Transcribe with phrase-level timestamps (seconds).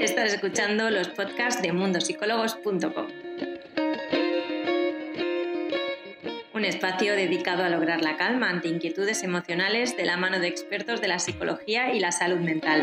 [0.00, 3.06] Estás escuchando los podcasts de mundosicólogos.com.
[6.54, 11.02] Un espacio dedicado a lograr la calma ante inquietudes emocionales de la mano de expertos
[11.02, 12.80] de la psicología y la salud mental.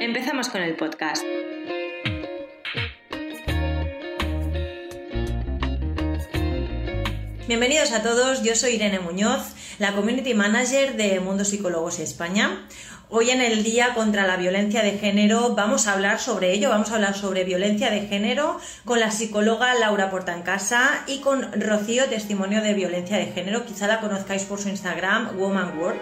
[0.00, 1.22] Empezamos con el podcast.
[7.46, 12.66] Bienvenidos a todos, yo soy Irene Muñoz, la Community Manager de Mundo Psicólogos España.
[13.16, 16.90] Hoy en el Día contra la Violencia de Género vamos a hablar sobre ello, vamos
[16.90, 22.60] a hablar sobre violencia de género con la psicóloga Laura Portancasa y con Rocío, testimonio
[22.60, 23.64] de violencia de género.
[23.66, 26.00] Quizá la conozcáis por su Instagram, Woman World.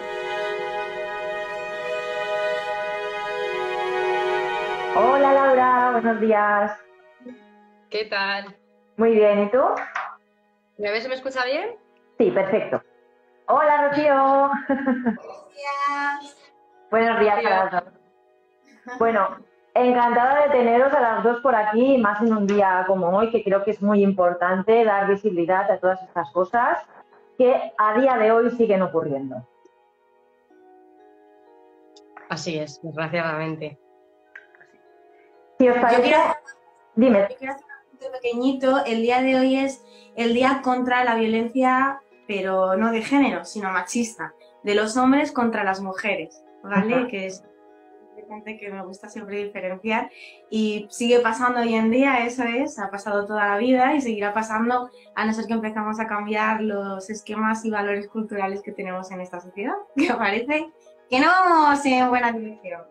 [4.95, 6.71] Hola Laura, buenos días.
[7.91, 8.55] ¿Qué tal?
[8.97, 9.61] Muy bien, ¿y tú?
[10.79, 11.07] ¿Me ves?
[11.07, 11.75] ¿Me escucha bien?
[12.17, 12.81] Sí, perfecto.
[13.49, 14.49] Hola, Rocío.
[14.67, 16.42] Buenos días.
[16.93, 17.83] Buenos días a las dos.
[18.99, 19.37] Bueno,
[19.73, 23.43] encantada de teneros a las dos por aquí, más en un día como hoy, que
[23.43, 26.77] creo que es muy importante dar visibilidad a todas estas cosas
[27.35, 29.37] que a día de hoy siguen ocurriendo.
[32.29, 33.79] Así es, desgraciadamente.
[35.57, 36.35] Si os parece, quiero-
[36.93, 37.27] dime.
[37.27, 38.85] Yo quiero hacer un punto pequeñito.
[38.85, 39.83] El día de hoy es
[40.15, 45.63] el día contra la violencia, pero no de género, sino machista, de los hombres contra
[45.63, 46.95] las mujeres, ¿vale?
[46.95, 47.07] Ajá.
[47.07, 47.43] Que es
[48.23, 50.09] importante que me gusta siempre diferenciar
[50.49, 54.33] y sigue pasando hoy en día, eso es, ha pasado toda la vida y seguirá
[54.33, 59.11] pasando a no ser que empezamos a cambiar los esquemas y valores culturales que tenemos
[59.11, 60.69] en esta sociedad, que parece
[61.09, 62.81] que no vamos en buena dirección.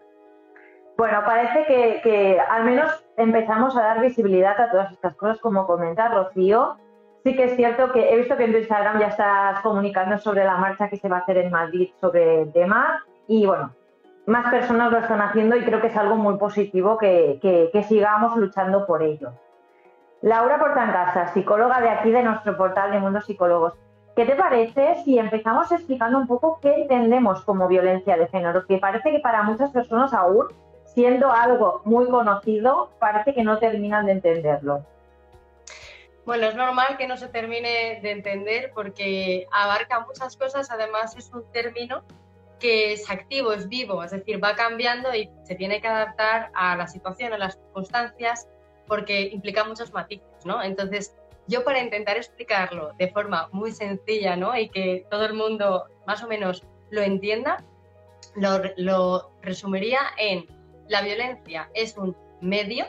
[0.96, 5.66] Bueno, parece que, que al menos empezamos a dar visibilidad a todas estas cosas, como
[5.66, 6.76] comenta Rocío.
[7.24, 10.44] Sí que es cierto que he visto que en tu Instagram ya estás comunicando sobre
[10.44, 13.74] la marcha que se va a hacer en Madrid sobre el tema y bueno,
[14.26, 18.86] más personas lo están haciendo y creo que es algo muy positivo que, sigamos luchando
[18.86, 19.32] por ello.
[20.20, 23.72] Laura Portancasa, psicóloga de aquí de nuestro portal de Mundo Psicólogos.
[24.14, 28.66] ¿Qué te parece si empezamos explicando un poco qué entendemos como violencia de género?
[28.66, 30.48] Que parece que para muchas personas aún,
[30.84, 34.84] siendo algo muy conocido, parece que no terminan de entenderlo.
[36.26, 41.32] Bueno, es normal que no se termine de entender porque abarca muchas cosas, además es
[41.32, 42.04] un término
[42.62, 46.76] que es activo, es vivo, es decir, va cambiando y se tiene que adaptar a
[46.76, 48.48] la situación, a las circunstancias,
[48.86, 50.62] porque implica muchos matices, ¿no?
[50.62, 51.12] Entonces,
[51.48, 54.56] yo para intentar explicarlo de forma muy sencilla, ¿no?
[54.56, 57.64] Y que todo el mundo más o menos lo entienda,
[58.36, 60.46] lo, lo resumiría en
[60.86, 62.86] la violencia es un medio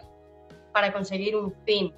[0.72, 1.92] para conseguir un fin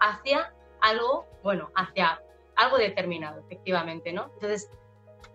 [0.00, 0.52] hacia
[0.82, 2.20] algo, bueno, hacia
[2.56, 4.30] algo determinado, efectivamente, ¿no?
[4.34, 4.68] Entonces,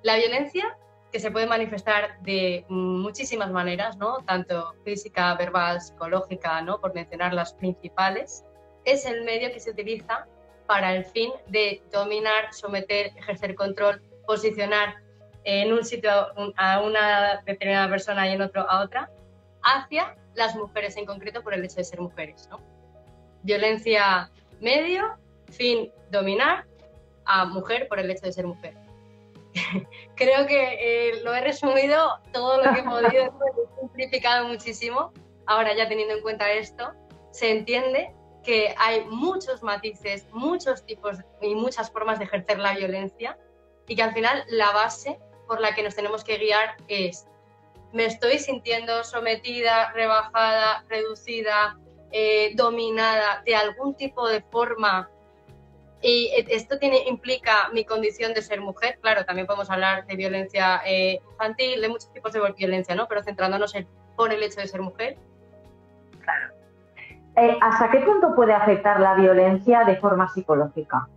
[0.03, 0.77] la violencia
[1.11, 4.17] que se puede manifestar de muchísimas maneras, ¿no?
[4.25, 6.79] Tanto física, verbal, psicológica, ¿no?
[6.79, 8.45] Por mencionar las principales,
[8.85, 10.25] es el medio que se utiliza
[10.67, 14.95] para el fin de dominar, someter, ejercer control, posicionar
[15.43, 16.11] en un sitio
[16.55, 19.09] a una determinada persona y en otro a otra,
[19.63, 22.59] hacia las mujeres en concreto por el hecho de ser mujeres, ¿no?
[23.43, 25.17] Violencia medio,
[25.49, 26.65] fin dominar
[27.25, 28.75] a mujer por el hecho de ser mujer.
[30.15, 33.09] Creo que eh, lo he resumido todo lo que he podido,
[33.75, 35.11] he simplificado muchísimo.
[35.47, 36.91] Ahora ya teniendo en cuenta esto,
[37.31, 38.13] se entiende
[38.43, 43.37] que hay muchos matices, muchos tipos y muchas formas de ejercer la violencia
[43.87, 47.27] y que al final la base por la que nos tenemos que guiar es
[47.91, 51.77] me estoy sintiendo sometida, rebajada, reducida,
[52.11, 55.09] eh, dominada de algún tipo de forma
[56.01, 58.97] y esto tiene, implica mi condición de ser mujer.
[59.01, 63.07] Claro, también podemos hablar de violencia eh, infantil, de muchos tipos de violencia, ¿no?
[63.07, 65.17] Pero centrándonos en por el hecho de ser mujer.
[66.23, 66.53] Claro.
[67.37, 71.07] Eh, ¿Hasta qué punto puede afectar la violencia de forma psicológica?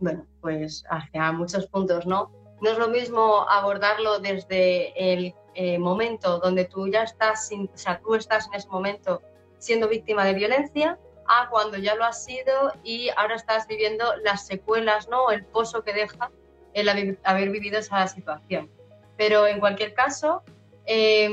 [0.00, 2.30] Bueno, pues hacia muchos puntos, ¿no?
[2.60, 7.76] No es lo mismo abordarlo desde el eh, momento donde tú ya estás, sin, o
[7.76, 9.22] sea, tú estás en ese momento
[9.58, 14.46] siendo víctima de violencia, a cuando ya lo has sido y ahora estás viviendo las
[14.46, 15.30] secuelas, ¿no?
[15.30, 16.30] El pozo que deja
[16.74, 18.70] el haber, vivido esa situación.
[19.16, 20.42] Pero en cualquier caso,
[20.84, 21.30] eh,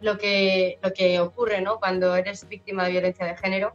[0.00, 1.78] lo, que, lo que ocurre, ¿no?
[1.78, 3.72] Cuando eres víctima de violencia de género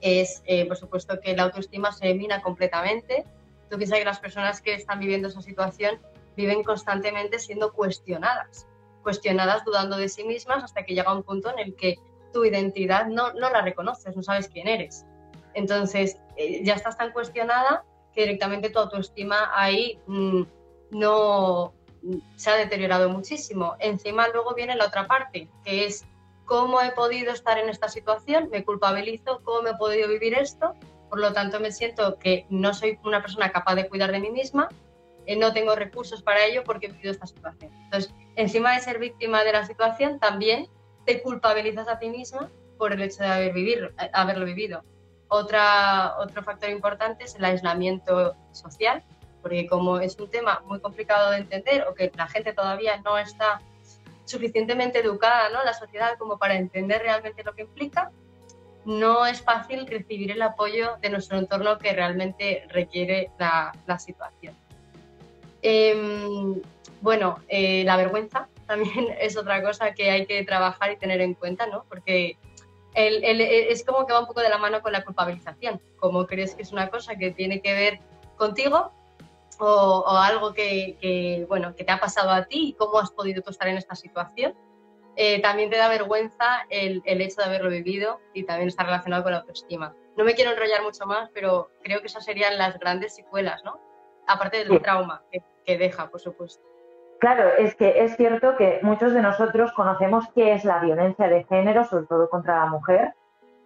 [0.00, 3.24] es, eh, por supuesto, que la autoestima se mina completamente.
[3.70, 6.00] Tú piensas que las personas que están viviendo esa situación
[6.36, 8.66] viven constantemente siendo cuestionadas,
[9.02, 11.96] cuestionadas dudando de sí mismas hasta que llega un punto en el que
[12.34, 15.06] tu identidad no, no la reconoces, no sabes quién eres.
[15.54, 20.42] Entonces, eh, ya estás tan cuestionada que directamente tu autoestima ahí mmm,
[20.90, 21.72] no
[22.36, 23.76] se ha deteriorado muchísimo.
[23.78, 26.04] Encima luego viene la otra parte, que es
[26.44, 30.74] cómo he podido estar en esta situación, me culpabilizo, cómo he podido vivir esto,
[31.08, 34.30] por lo tanto me siento que no soy una persona capaz de cuidar de mí
[34.30, 34.68] misma,
[35.26, 37.72] eh, no tengo recursos para ello porque he vivido esta situación.
[37.84, 40.68] Entonces, encima de ser víctima de la situación, también
[41.04, 44.82] te culpabilizas a ti misma por el hecho de haber vivido, eh, haberlo vivido.
[45.28, 49.02] Otra, otro factor importante es el aislamiento social,
[49.42, 53.18] porque como es un tema muy complicado de entender o que la gente todavía no
[53.18, 53.60] está
[54.24, 55.62] suficientemente educada, ¿no?
[55.64, 58.10] La sociedad como para entender realmente lo que implica,
[58.84, 64.54] no es fácil recibir el apoyo de nuestro entorno que realmente requiere la, la situación.
[65.62, 66.60] Em,
[67.00, 71.34] bueno, eh, la vergüenza también es otra cosa que hay que trabajar y tener en
[71.34, 71.84] cuenta, ¿no?
[71.88, 72.36] Porque
[72.94, 75.80] es como que va un poco de la mano con la culpabilización.
[75.96, 78.00] Como crees que es una cosa que tiene que ver
[78.36, 78.92] contigo,
[79.58, 83.68] o, algo que, bueno, que te ha pasado a ti y cómo has podido estar
[83.68, 84.54] en esta situación.
[85.16, 89.22] Eh, también te da vergüenza el, el, hecho de haberlo vivido y también está relacionado
[89.22, 89.94] con la autoestima.
[90.16, 93.80] No me quiero enrollar mucho más, pero creo que esas serían las grandes secuelas, ¿no?
[94.26, 96.73] Aparte del trauma que, que deja, por supuesto.
[97.18, 101.44] Claro, es que es cierto que muchos de nosotros conocemos qué es la violencia de
[101.44, 103.14] género, sobre todo contra la mujer,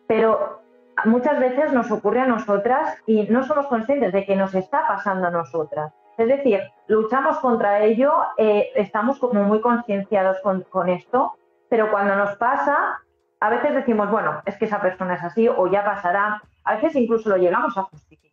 [0.07, 0.61] pero
[1.05, 5.29] muchas veces nos ocurre a nosotras y no somos conscientes de que nos está pasando
[5.29, 5.93] a nosotras.
[6.17, 11.35] Es decir, luchamos contra ello, eh, estamos como muy concienciados con, con, esto,
[11.69, 13.01] pero cuando nos pasa,
[13.41, 16.43] a veces decimos, bueno, es que esa persona es así o ya pasará.
[16.65, 18.28] A veces incluso lo llegamos a justificar.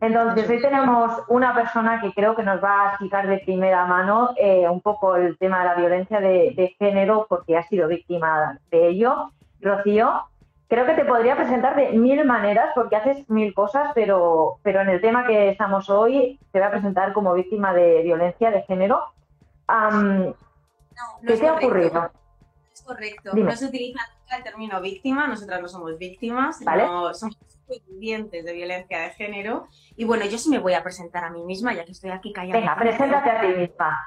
[0.00, 4.30] Entonces, hoy tenemos una persona que creo que nos va a explicar de primera mano
[4.36, 8.58] eh, un poco el tema de la violencia de, de género porque ha sido víctima
[8.70, 9.30] de ello.
[9.60, 10.24] Rocío,
[10.68, 14.88] creo que te podría presentar de mil maneras porque haces mil cosas, pero, pero en
[14.90, 19.02] el tema que estamos hoy te voy a presentar como víctima de violencia de género.
[21.26, 22.10] ¿Qué te ha ocurrido?
[22.86, 23.34] Correcto.
[23.34, 24.00] No se utiliza
[24.36, 27.36] el término víctima, nosotras no somos víctimas, no somos
[27.88, 29.66] vivientes de violencia de género.
[29.96, 32.32] Y bueno, yo sí me voy a presentar a mí misma, ya que estoy aquí
[32.32, 32.60] callada.
[32.60, 33.98] Venga, preséntate a ti misma.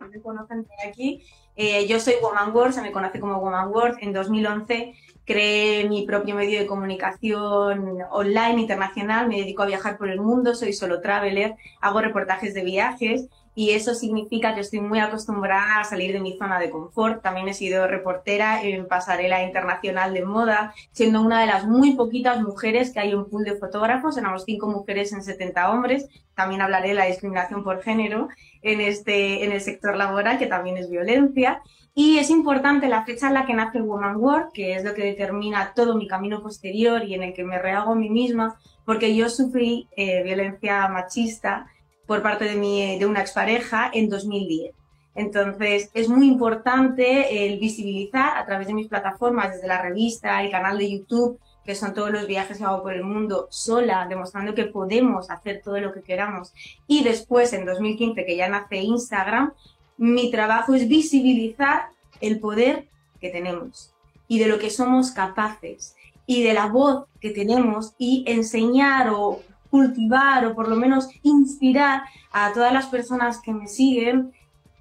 [0.00, 1.24] Me conocen por aquí.
[1.56, 3.98] Eh, yo soy Woman World, se me conoce como Woman World.
[4.00, 10.08] En 2011 creé mi propio medio de comunicación online internacional, me dedico a viajar por
[10.08, 15.00] el mundo, soy solo traveler, hago reportajes de viajes y eso significa que estoy muy
[15.00, 17.22] acostumbrada a salir de mi zona de confort.
[17.22, 22.40] También he sido reportera en pasarela internacional de moda, siendo una de las muy poquitas
[22.40, 26.08] mujeres que hay un pool de fotógrafos, éramos cinco mujeres en 70 hombres.
[26.34, 28.28] También hablaré de la discriminación por género
[28.62, 31.60] en, este, en el sector laboral, que también es violencia.
[31.92, 35.02] Y es importante la fecha en la que nace Woman Work, que es lo que
[35.02, 39.14] determina todo mi camino posterior y en el que me rehago a mí misma, porque
[39.14, 41.66] yo sufrí eh, violencia machista
[42.10, 44.74] por parte de, mi, de una expareja en 2010.
[45.14, 50.50] Entonces, es muy importante el visibilizar a través de mis plataformas, desde la revista, el
[50.50, 54.56] canal de YouTube, que son todos los viajes que hago por el mundo sola, demostrando
[54.56, 56.52] que podemos hacer todo lo que queramos.
[56.88, 59.52] Y después, en 2015, que ya nace Instagram,
[59.96, 61.90] mi trabajo es visibilizar
[62.20, 62.88] el poder
[63.20, 63.94] que tenemos
[64.26, 65.94] y de lo que somos capaces
[66.26, 72.02] y de la voz que tenemos y enseñar o cultivar o por lo menos inspirar
[72.32, 74.32] a todas las personas que me siguen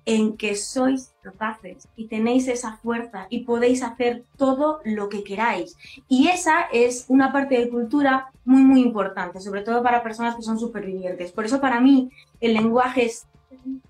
[0.06, 5.78] en que sois capaces y tenéis esa fuerza y podéis hacer todo lo que queráis.
[6.08, 10.42] Y esa es una parte de cultura muy, muy importante, sobre todo para personas que
[10.42, 11.32] son supervivientes.
[11.32, 12.10] Por eso para mí
[12.42, 13.28] el lenguaje es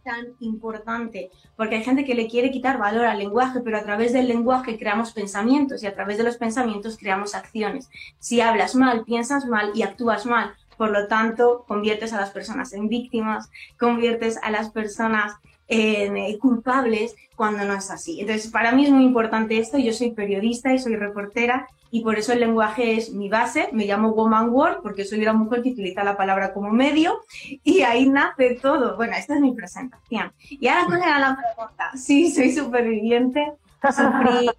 [0.04, 4.12] tan importante, porque hay gente que le quiere quitar valor al lenguaje, pero a través
[4.12, 7.90] del lenguaje creamos pensamientos y a través de los pensamientos creamos acciones.
[8.18, 12.72] Si hablas mal, piensas mal y actúas mal, por lo tanto, conviertes a las personas
[12.72, 15.34] en víctimas, conviertes a las personas
[15.68, 18.22] en eh, culpables cuando no es así.
[18.22, 19.78] Entonces, para mí es muy importante esto.
[19.78, 23.68] Yo soy periodista y soy reportera y por eso el lenguaje es mi base.
[23.74, 27.20] Me llamo Woman Word porque soy una mujer que utiliza la palabra como medio
[27.62, 28.96] y ahí nace todo.
[28.96, 30.32] Bueno, esta es mi presentación.
[30.50, 31.92] Y ahora, ¿cuál era la pregunta?
[31.98, 33.52] Sí, soy superviviente.
[33.84, 34.50] Sufrí,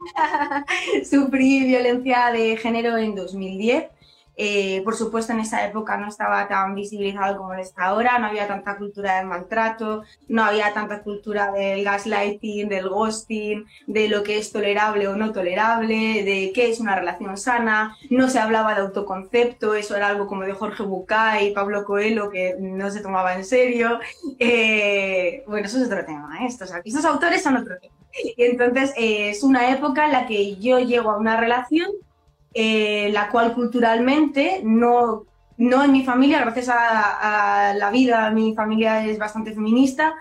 [1.04, 3.95] sufrí violencia de género en 2010
[4.36, 8.46] eh, por supuesto, en esa época no estaba tan visibilizado como está ahora, no había
[8.46, 14.38] tanta cultura del maltrato, no había tanta cultura del gaslighting, del ghosting, de lo que
[14.38, 18.82] es tolerable o no tolerable, de qué es una relación sana, no se hablaba de
[18.82, 23.44] autoconcepto, eso era algo como de Jorge Bucay Pablo Coelho que no se tomaba en
[23.44, 24.00] serio.
[24.38, 26.46] Eh, bueno, eso es otro tema, ¿eh?
[26.46, 27.94] estos, autores son otro tema.
[28.22, 31.90] Y entonces es una época en la que yo llego a una relación
[32.58, 35.24] eh, la cual culturalmente no,
[35.58, 40.14] no en mi familia, gracias a, la vida, mi familia es bastante feminista,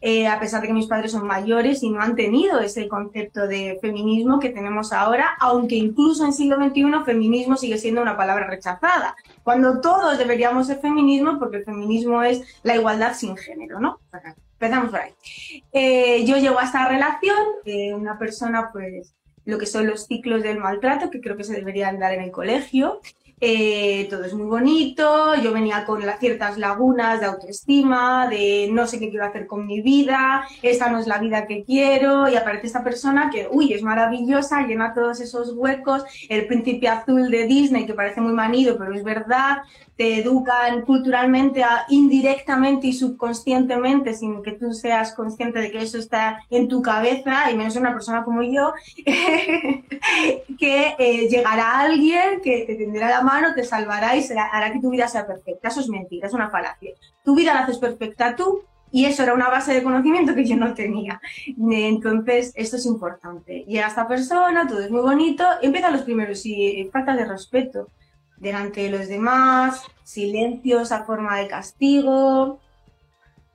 [0.00, 3.46] eh, a pesar de que mis padres son mayores y no han tenido ese concepto
[3.46, 8.46] de feminismo que tenemos ahora, aunque incluso en siglo XXI feminismo sigue siendo una palabra
[8.46, 14.00] rechazada, cuando todos deberíamos ser feminismo porque el feminismo es la igualdad sin género, ¿no?
[14.54, 15.12] Empezamos por ahí.
[15.72, 17.36] Eh, yo llego a esta relación,
[17.94, 21.98] una persona pues lo que son los ciclos del maltrato, que creo que se deberían
[21.98, 23.00] dar en el colegio,
[23.44, 28.86] eh, todo es muy bonito, yo venía con las ciertas lagunas de autoestima, de no
[28.86, 32.36] sé qué quiero hacer con mi vida, esta no es la vida que quiero, y
[32.36, 37.48] aparece esta persona que, uy, es maravillosa, llena todos esos huecos, el príncipe azul de
[37.48, 39.62] Disney, que parece muy manido, pero es verdad,
[39.96, 46.44] te educan culturalmente, indirectamente y subconscientemente, sin que tú seas consciente de que eso está
[46.48, 48.72] en tu cabeza, y menos una persona como yo,
[50.58, 54.90] que eh, llegará alguien que te tenderá la mano, te salvará y hará que tu
[54.90, 55.68] vida sea perfecta.
[55.68, 56.92] Eso es mentira, es una falacia.
[57.24, 60.56] Tu vida la haces perfecta tú y eso era una base de conocimiento que yo
[60.56, 61.20] no tenía.
[61.56, 63.64] Entonces, esto es importante.
[63.66, 67.88] Llega esta persona, todo es muy bonito, empiezan los primeros y falta de respeto
[68.36, 72.58] delante de los demás, silencios a forma de castigo,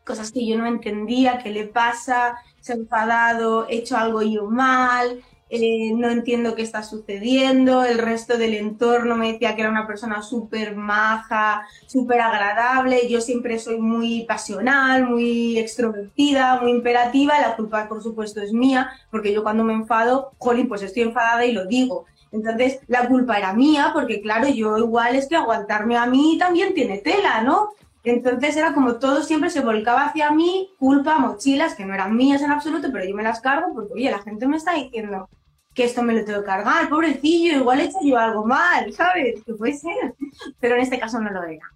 [0.06, 4.50] cosas que yo no entendía, qué le pasa, se ha enfadado, he hecho algo yo
[4.50, 9.70] mal, eh, no entiendo qué está sucediendo, el resto del entorno me decía que era
[9.70, 17.40] una persona súper maja, súper agradable, yo siempre soy muy pasional, muy extrovertida, muy imperativa,
[17.40, 21.46] la culpa por supuesto es mía, porque yo cuando me enfado, jolín, pues estoy enfadada
[21.46, 25.98] y lo digo, entonces, la culpa era mía, porque claro, yo igual es que aguantarme
[25.98, 27.70] a mí también tiene tela, ¿no?
[28.04, 32.42] Entonces era como todo siempre se volcaba hacia mí, culpa, mochilas, que no eran mías
[32.42, 35.30] en absoluto, pero yo me las cargo porque, oye, la gente me está diciendo
[35.74, 39.44] que esto me lo tengo que cargar, pobrecillo, igual he hecho yo algo mal, ¿sabes?
[39.44, 40.16] Que puede ser,
[40.60, 41.70] pero en este caso no lo era.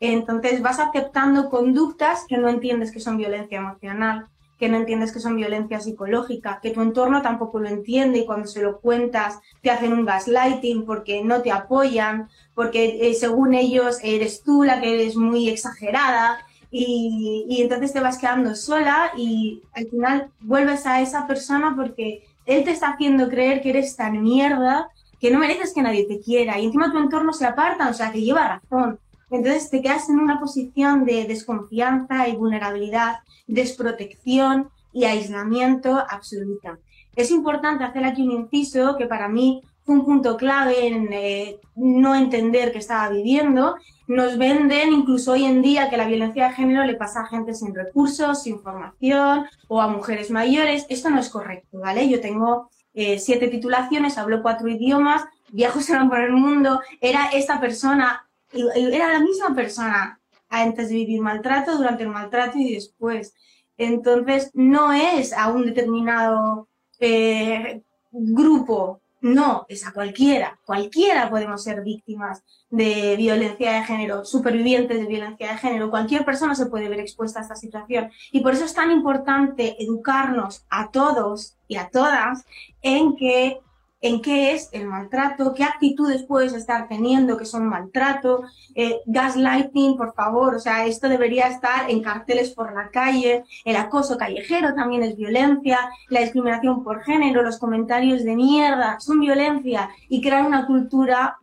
[0.00, 4.28] Entonces vas aceptando conductas que no entiendes que son violencia emocional
[4.58, 8.48] que no entiendes que son violencia psicológica, que tu entorno tampoco lo entiende y cuando
[8.48, 13.98] se lo cuentas te hacen un gaslighting porque no te apoyan, porque eh, según ellos
[14.02, 16.38] eres tú la que eres muy exagerada
[16.70, 22.24] y, y, entonces te vas quedando sola y al final vuelves a esa persona porque
[22.44, 26.20] él te está haciendo creer que eres tan mierda que no mereces que nadie te
[26.20, 28.98] quiera y encima tu entorno se aparta, o sea que lleva razón.
[29.30, 36.78] Entonces te quedas en una posición de desconfianza y vulnerabilidad, desprotección y aislamiento absoluta.
[37.14, 41.60] Es importante hacer aquí un inciso que para mí fue un punto clave en eh,
[41.74, 43.76] no entender qué estaba viviendo.
[44.06, 47.54] Nos venden incluso hoy en día que la violencia de género le pasa a gente
[47.54, 50.86] sin recursos, sin formación o a mujeres mayores.
[50.88, 52.08] Esto no es correcto, ¿vale?
[52.08, 56.80] Yo tengo eh, siete titulaciones, hablo cuatro idiomas, viajo por el mundo.
[57.00, 62.74] Era esta persona era la misma persona antes de vivir maltrato, durante el maltrato y
[62.74, 63.34] después.
[63.76, 66.68] Entonces, no es a un determinado
[67.00, 70.58] eh, grupo, no, es a cualquiera.
[70.64, 75.90] Cualquiera podemos ser víctimas de violencia de género, supervivientes de violencia de género.
[75.90, 78.10] Cualquier persona se puede ver expuesta a esta situación.
[78.30, 82.44] Y por eso es tan importante educarnos a todos y a todas
[82.82, 83.60] en que
[84.00, 89.96] en qué es el maltrato, qué actitudes puedes estar teniendo que son maltrato, eh, gaslighting,
[89.96, 94.74] por favor, o sea, esto debería estar en carteles por la calle, el acoso callejero
[94.74, 100.46] también es violencia, la discriminación por género, los comentarios de mierda son violencia y crear
[100.46, 101.38] una cultura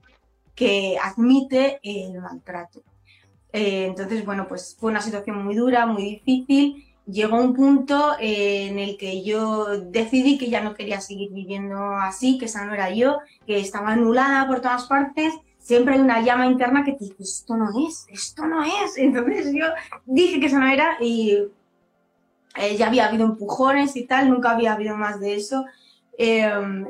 [0.56, 2.82] que admite el maltrato.
[3.52, 8.68] Eh, entonces, bueno, pues fue una situación muy dura, muy difícil llegó un punto eh,
[8.68, 12.74] en el que yo decidí que ya no quería seguir viviendo así, que esa no
[12.74, 15.34] era yo, que estaba anulada por todas partes.
[15.60, 18.98] Siempre hay una llama interna que te dice, esto no es, esto no es.
[18.98, 19.66] Entonces yo
[20.06, 21.38] dije que eso no era y
[22.56, 25.66] eh, ya había habido empujones y tal, nunca había habido más de eso.
[26.18, 26.88] Em,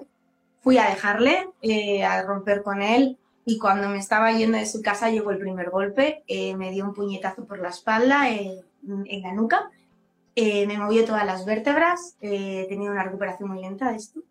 [0.62, 4.82] fui a dejarle, eh, a romper con él y cuando me estaba yendo de su
[4.82, 6.24] casa llegó el primer golpe,
[6.58, 9.70] me dio un puñetazo por la espalda, en la nuca
[10.36, 14.22] eh, me movió todas las vértebras, eh, tenía una recuperación muy lenta de esto.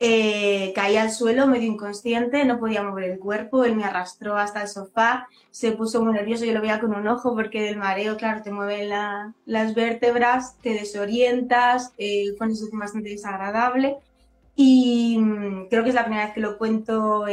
[0.00, 4.62] Eh, caí al suelo medio inconsciente, no podía mover el cuerpo, él me arrastró hasta
[4.62, 8.16] el sofá, se puso muy nervioso, yo lo veía con un ojo porque del mareo,
[8.16, 8.90] claro, te mueven
[9.46, 13.96] las vértebras, te desorientas, fue una situación bastante desagradable
[14.56, 17.24] y mm, creo que es la primera vez que lo cuento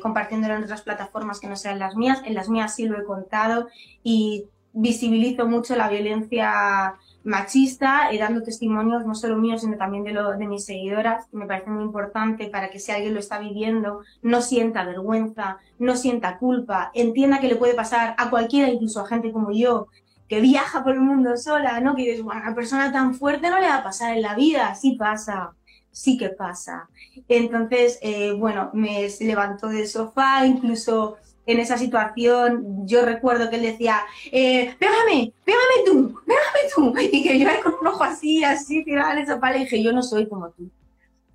[0.00, 3.04] compartiéndolo en otras plataformas que no sean las mías, en las mías sí lo he
[3.04, 3.68] contado
[4.02, 6.94] y visibilizo mucho la violencia
[7.26, 11.36] machista y dando testimonios no solo míos, sino también de, lo, de mis seguidoras, que
[11.36, 15.96] me parece muy importante para que si alguien lo está viviendo, no sienta vergüenza, no
[15.96, 19.88] sienta culpa, entienda que le puede pasar a cualquiera, incluso a gente como yo,
[20.28, 21.96] que viaja por el mundo sola, ¿no?
[21.96, 24.74] Que dices, bueno, una persona tan fuerte no le va a pasar en la vida,
[24.76, 25.50] sí pasa,
[25.90, 26.88] sí que pasa.
[27.26, 31.16] Entonces, eh, bueno, me levantó del sofá, incluso
[31.46, 34.00] en esa situación, yo recuerdo que él decía,
[34.32, 39.12] eh, pégame, pégame tú, pégame tú, y que yo con un ojo así, así, tirada
[39.12, 40.68] en el sofá, le dije, yo no soy como tú.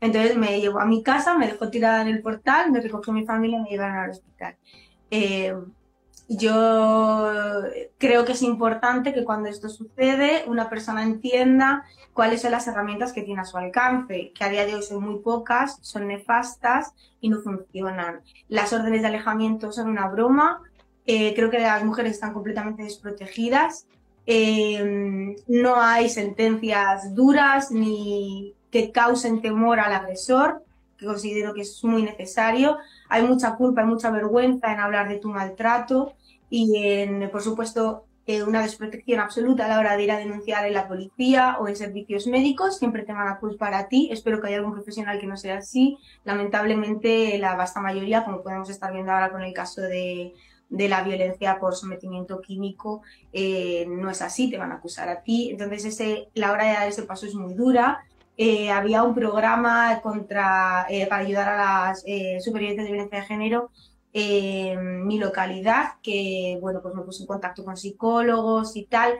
[0.01, 3.25] Entonces me llevó a mi casa, me dejó tirada en el portal, me recogió mi
[3.25, 4.57] familia y me llevaron al hospital.
[5.11, 5.55] Eh,
[6.37, 7.63] yo
[7.97, 11.83] creo que es importante que cuando esto sucede una persona entienda
[12.13, 15.03] cuáles son las herramientas que tiene a su alcance, que a día de hoy son
[15.03, 18.21] muy pocas, son nefastas y no funcionan.
[18.47, 20.61] Las órdenes de alejamiento son una broma,
[21.05, 23.87] eh, creo que las mujeres están completamente desprotegidas,
[24.25, 30.63] eh, no hay sentencias duras ni que causen temor al agresor,
[30.97, 32.77] que considero que es muy necesario.
[33.09, 36.13] Hay mucha culpa, hay mucha vergüenza en hablar de tu maltrato
[36.51, 40.65] y en, por supuesto, eh, una desprotección absoluta a la hora de ir a denunciar
[40.67, 44.09] en la policía o en servicios médicos, siempre te van a culpar a ti.
[44.11, 45.97] Espero que haya algún profesional que no sea así.
[46.25, 50.33] Lamentablemente, la vasta mayoría, como podemos estar viendo ahora con el caso de,
[50.69, 55.23] de la violencia por sometimiento químico, eh, no es así, te van a acusar a
[55.23, 55.51] ti.
[55.51, 58.03] Entonces, ese, la hora de dar ese paso es muy dura.
[58.35, 62.03] Eh, había un programa contra, para ayudar a las
[62.43, 63.71] supervivientes de violencia de género
[64.13, 69.13] en mi localidad, que bueno, pues me puse en contacto con psicólogos y tal.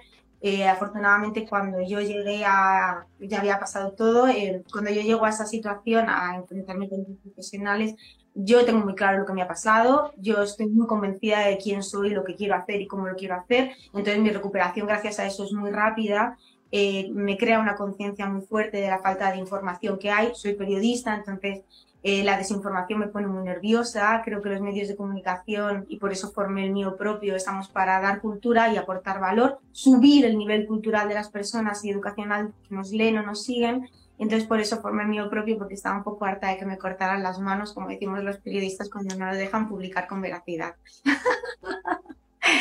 [0.43, 5.29] Eh, afortunadamente cuando yo llegué a, ya había pasado todo, eh, cuando yo llego a
[5.29, 7.93] esa situación, a enfrentarme con profesionales,
[8.33, 11.83] yo tengo muy claro lo que me ha pasado, yo estoy muy convencida de quién
[11.83, 15.27] soy, lo que quiero hacer y cómo lo quiero hacer, entonces mi recuperación gracias a
[15.27, 16.38] eso es muy rápida,
[16.71, 20.53] eh, me crea una conciencia muy fuerte de la falta de información que hay, soy
[20.53, 21.62] periodista, entonces
[22.03, 26.12] eh, la desinformación me pone muy nerviosa, creo que los medios de comunicación, y por
[26.12, 30.65] eso formé el mío propio, estamos para dar cultura y aportar valor, subir el nivel
[30.65, 33.88] cultural de las personas y educacional que nos leen o nos siguen.
[34.17, 36.80] Entonces por eso formé el mío propio, porque estaba un poco harta de que me
[36.80, 40.75] cortaran las manos, como decimos los periodistas, cuando no lo dejan publicar con veracidad.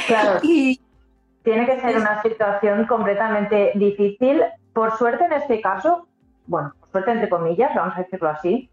[0.06, 0.38] Claro.
[0.42, 0.80] y,
[1.42, 4.42] Tiene que ser una situación completamente difícil.
[4.72, 6.06] Por suerte en este caso,
[6.46, 8.70] bueno, por suerte entre comillas, vamos a decirlo así,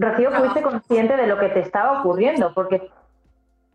[0.00, 2.90] Rocío, fuiste consciente de lo que te estaba ocurriendo, porque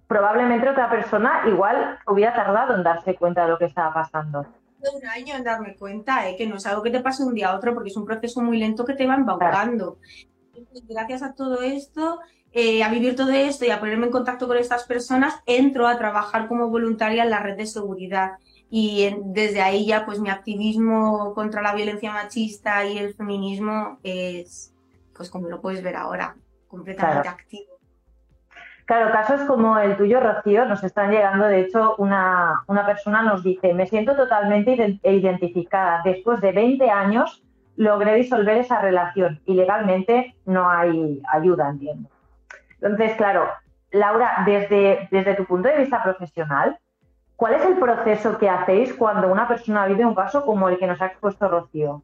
[0.07, 4.39] probablemente otra persona igual hubiera tardado en darse cuenta de lo que estaba pasando.
[4.79, 6.35] Un año en darme cuenta, ¿eh?
[6.35, 8.41] que no es algo que te pase un día a otro, porque es un proceso
[8.41, 9.99] muy lento que te va embaucando.
[10.89, 12.19] Gracias a todo esto,
[12.51, 15.97] eh, a vivir todo esto y a ponerme en contacto con estas personas, entro a
[15.99, 18.31] trabajar como voluntaria en la red de seguridad.
[18.71, 24.74] Y desde ahí ya, pues mi activismo contra la violencia machista y el feminismo es,
[25.15, 26.35] pues como lo puedes ver ahora,
[26.67, 27.75] completamente activo.
[28.85, 31.45] Claro, casos como el tuyo, Rocío, nos están llegando.
[31.45, 36.01] De hecho, una, una persona nos dice, me siento totalmente identificada.
[36.03, 37.43] Después de 20 años
[37.77, 42.09] logré disolver esa relación y legalmente no hay ayuda, entiendo.
[42.79, 43.47] Entonces, claro,
[43.91, 46.77] Laura, desde, desde tu punto de vista profesional,
[47.35, 50.85] ¿cuál es el proceso que hacéis cuando una persona vive un caso como el que
[50.85, 52.03] nos ha expuesto Rocío?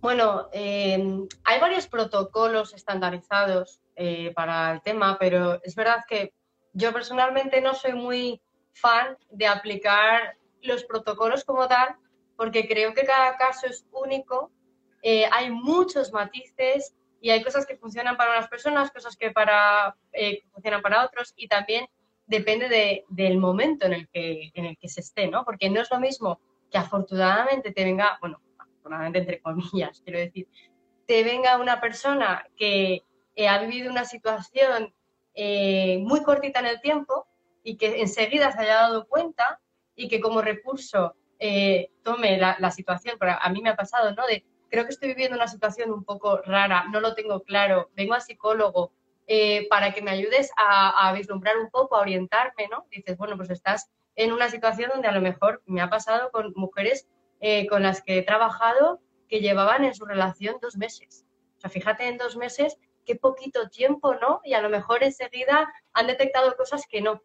[0.00, 6.32] Bueno, em, hay varios protocolos estandarizados eh, para el tema, pero es verdad que
[6.72, 8.40] yo personalmente no soy muy
[8.72, 11.96] fan de aplicar los protocolos como tal,
[12.36, 14.50] porque creo que cada caso es único,
[15.02, 19.94] eh, hay muchos matices y hay cosas que funcionan para unas personas, cosas que para,
[20.12, 21.86] eh, funcionan para otros y también
[22.26, 25.44] depende del momento en el, que, en el que se esté, ¿no?
[25.44, 28.40] Porque no es lo mismo que afortunadamente te venga, bueno,
[29.14, 30.48] entre comillas, quiero decir,
[31.06, 33.02] te venga una persona que
[33.34, 34.94] eh, ha vivido una situación
[35.34, 37.26] eh, muy cortita en el tiempo
[37.62, 39.60] y que enseguida se haya dado cuenta
[39.94, 44.26] y que como recurso eh, tome la, situación, pero a mí me ha pasado, ¿no?
[44.26, 48.14] De creo que estoy viviendo una situación un poco rara, no lo tengo claro, vengo
[48.14, 48.92] al psicólogo
[49.68, 52.86] para que me ayudes a, a, vislumbrar un poco, a orientarme, ¿no?
[52.90, 56.52] Dices, bueno, pues estás en una situación donde a lo mejor me ha pasado con
[56.56, 57.08] mujeres
[57.40, 61.24] eh, con las que he trabajado que llevaban en su relación dos meses.
[61.56, 62.76] O sea, fíjate en dos meses
[63.06, 64.40] qué poquito tiempo, ¿no?
[64.44, 67.22] Y a lo mejor enseguida han detectado cosas que no.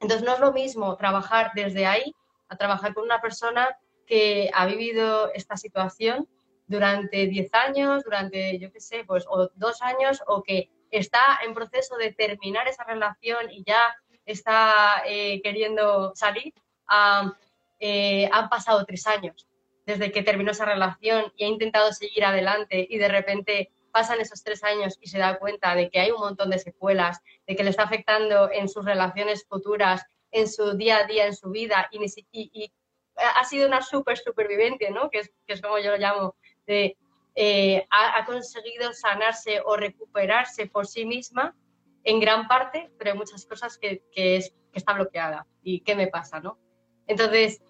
[0.00, 2.14] Entonces no es lo mismo trabajar desde ahí
[2.48, 6.28] a trabajar con una persona que ha vivido esta situación
[6.66, 11.54] durante 10 años, durante, yo qué sé, pues o dos años, o que está en
[11.54, 13.94] proceso de terminar esa relación y ya
[14.24, 16.54] está eh, queriendo salir,
[16.88, 17.32] a
[17.80, 19.46] eh, han pasado tres años
[19.86, 24.42] desde que terminó esa relación y ha intentado seguir adelante y de repente pasan esos
[24.42, 27.64] tres años y se da cuenta de que hay un montón de secuelas, de que
[27.64, 31.88] le está afectando en sus relaciones futuras, en su día a día, en su vida,
[31.90, 32.72] y, y,
[33.16, 35.08] ha sido una súper superviviente, ¿no?
[35.08, 36.36] Que es, que es, como yo lo llamo,
[36.66, 36.98] de,
[37.34, 41.56] eh, ha, conseguido sanarse o recuperarse por sí misma
[42.04, 45.46] en gran parte, pero hay muchas cosas que, que, es, que está bloqueada.
[45.62, 46.58] ¿Y qué me pasa, no?
[47.06, 47.60] Entonces,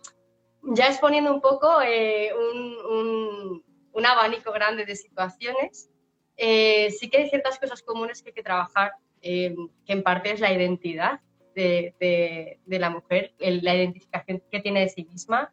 [0.63, 5.91] ya exponiendo un poco eh, un, un, abanico grande de situaciones,
[6.37, 10.39] eh, sí que hay ciertas cosas comunes que hay que trabajar, que en parte es
[10.39, 11.21] la identidad
[11.55, 15.53] de, la mujer, la identificación que tiene de sí misma,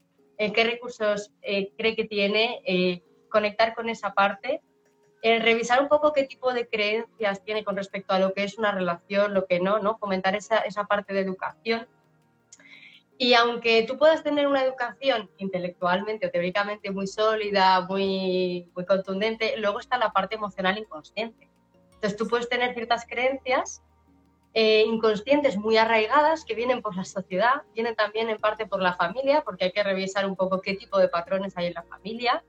[0.52, 4.62] qué recursos eh, cree que tiene, eh, conectar con esa parte,
[5.22, 8.58] eh, revisar un poco qué tipo de creencias tiene con respecto a lo que es
[8.58, 9.98] una relación, lo que no, ¿no?
[9.98, 11.88] fomentar esa, esa parte de educación.
[13.18, 19.56] Y aunque tú puedas tener una educación intelectualmente o teóricamente muy sólida, muy, muy contundente,
[19.58, 21.50] luego está la parte emocional inconsciente.
[21.94, 23.84] Entonces tú puedes tener ciertas creencias
[24.56, 28.94] eh, inconscientes muy arraigadas que vienen por la sociedad, vienen también en parte por la
[28.94, 32.44] familia, porque hay que revisar un poco qué tipo de patrones hay en la familia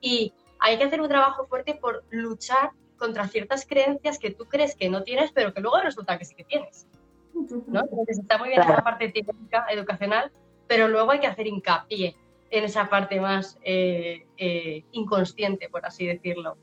[0.00, 4.76] y hay que hacer un trabajo fuerte por luchar contra ciertas creencias que tú crees
[4.76, 6.86] que no tienes, pero que luego resulta que sí que tienes.
[7.40, 10.30] Entonces está muy bien esa parte teórica, educacional,
[10.66, 12.16] pero luego hay que hacer hincapié
[12.50, 16.56] en esa parte más eh, eh, inconsciente, por así decirlo.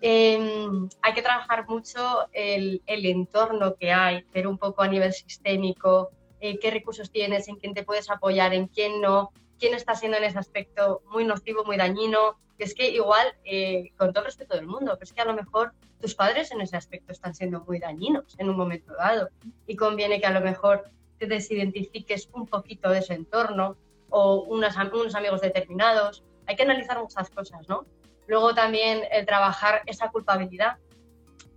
[0.00, 6.10] Em, hay que trabajar mucho el, entorno que hay, ver un poco a nivel sistémico,
[6.40, 9.32] eh, qué recursos tienes, en quién te puedes apoyar, en quién no,
[9.64, 12.36] quién está siendo en ese aspecto muy nocivo, muy dañino.
[12.58, 15.32] Es que igual, eh, con todo el respeto del mundo, pero es que a lo
[15.32, 15.72] mejor
[16.02, 19.30] tus padres en ese aspecto están siendo muy dañinos en un momento dado
[19.66, 23.78] y conviene que a lo mejor te desidentifiques un poquito de ese entorno
[24.10, 26.22] o unos amigos determinados.
[26.44, 27.86] Hay que analizar muchas cosas, ¿no?
[28.26, 30.76] Luego también el trabajar esa culpabilidad,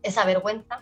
[0.01, 0.81] esa vergüenza,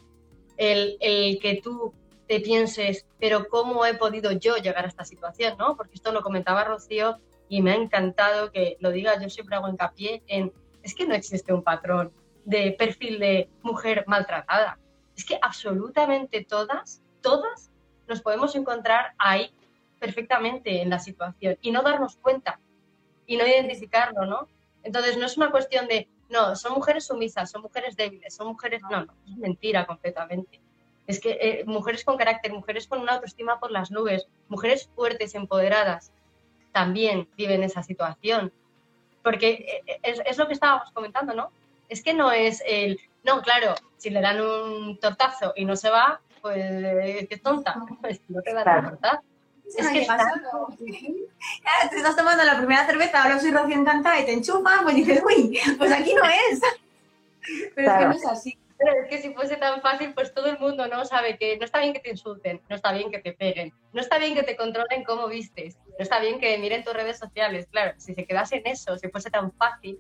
[0.58, 1.92] el, que tú
[2.28, 5.56] te pienses, pero ¿cómo he podido yo llegar a esta situación?
[5.58, 5.76] ¿no?
[5.76, 9.70] Porque esto lo comentaba Rocío y me ha encantado que lo diga, yo siempre hago
[9.70, 10.52] hincapié en,
[10.84, 12.12] es que no existe un patrón
[12.44, 14.80] de perfil de mujer maltratada.
[15.16, 17.72] Es que absolutamente todas, todas
[18.08, 19.52] nos podemos encontrar ahí
[20.00, 22.60] perfectamente en la situación y no darnos cuenta
[23.26, 24.48] y no identificarlo, ¿no?
[24.84, 28.82] Entonces, no es una cuestión de, no, son mujeres sumisas, son mujeres débiles, son mujeres...
[28.84, 30.62] No, no, es mentira completamente.
[31.08, 35.36] Es que eh, mujeres con carácter, mujeres con una autoestima por las nubes, mujeres fuertes,
[35.36, 36.12] empoderadas,
[36.72, 38.52] también viven esa situación.
[39.24, 41.52] Porque eh, es, es, lo que estábamos comentando, ¿no?
[41.89, 45.89] Es que no es el, no, claro, si le dan un tortazo y no se
[45.89, 49.22] va, pues qué tonta, pues no te dan a tortazo
[49.68, 50.08] es que
[51.89, 55.22] te estás tomando la primera cerveza, ahora soy recién encantada y te enchufas, pues dices,
[55.26, 56.62] uy, pues aquí no es.
[57.76, 58.58] Pero es que no es así.
[58.86, 61.65] Pero es que si fuese tan fácil, pues todo el mundo no sabe que no
[61.65, 64.43] está bien que te insulten, no está bien que te peguen, no está bien que
[64.43, 67.67] te controlen cómo vistes, no está bien que miren tus redes sociales.
[67.71, 70.00] Claro, si se quedase en eso, si fuese tan fácil,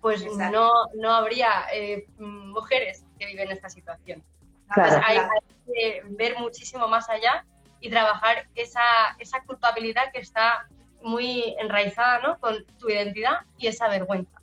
[0.00, 4.22] pues no, no habría eh, mujeres que viven esta situación.
[4.68, 5.18] hay
[5.66, 7.44] que ver muchísimo más allá
[7.80, 8.82] y trabajar esa,
[9.18, 10.68] esa culpabilidad que está
[11.02, 12.38] muy enraizada ¿no?
[12.38, 14.40] con tu identidad y esa vergüenza.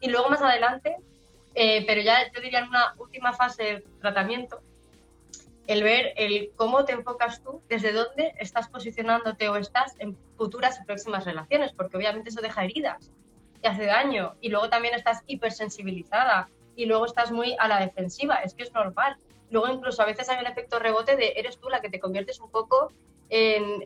[0.00, 0.96] Y luego más adelante,
[1.60, 4.60] eh, pero ya yo diría en una última fase de tratamiento,
[5.66, 10.78] el ver el cómo te enfocas tú, desde dónde estás posicionándote o estás en futuras
[10.80, 13.10] y próximas relaciones, porque obviamente eso deja heridas
[13.60, 14.36] y hace daño.
[14.40, 18.72] Y luego también estás hipersensibilizada y luego estás muy a la defensiva, es que es
[18.72, 19.16] normal.
[19.50, 22.38] Luego incluso a veces hay un efecto rebote de eres tú la que te conviertes
[22.38, 22.92] un poco
[23.30, 23.80] en,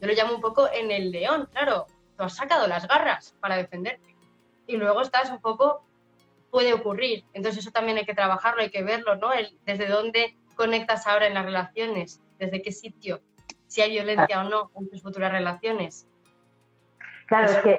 [0.00, 3.56] yo lo llamo un poco en el león, claro, tú has sacado las garras para
[3.56, 4.14] defenderte
[4.68, 5.82] y luego estás un poco,
[6.52, 9.32] puede ocurrir, entonces eso también hay que trabajarlo, hay que verlo, ¿no?
[9.32, 13.22] El, desde dónde conectas ahora en las relaciones, desde qué sitio,
[13.68, 16.06] si hay violencia o no en tus futuras relaciones.
[17.26, 17.78] Claro, es que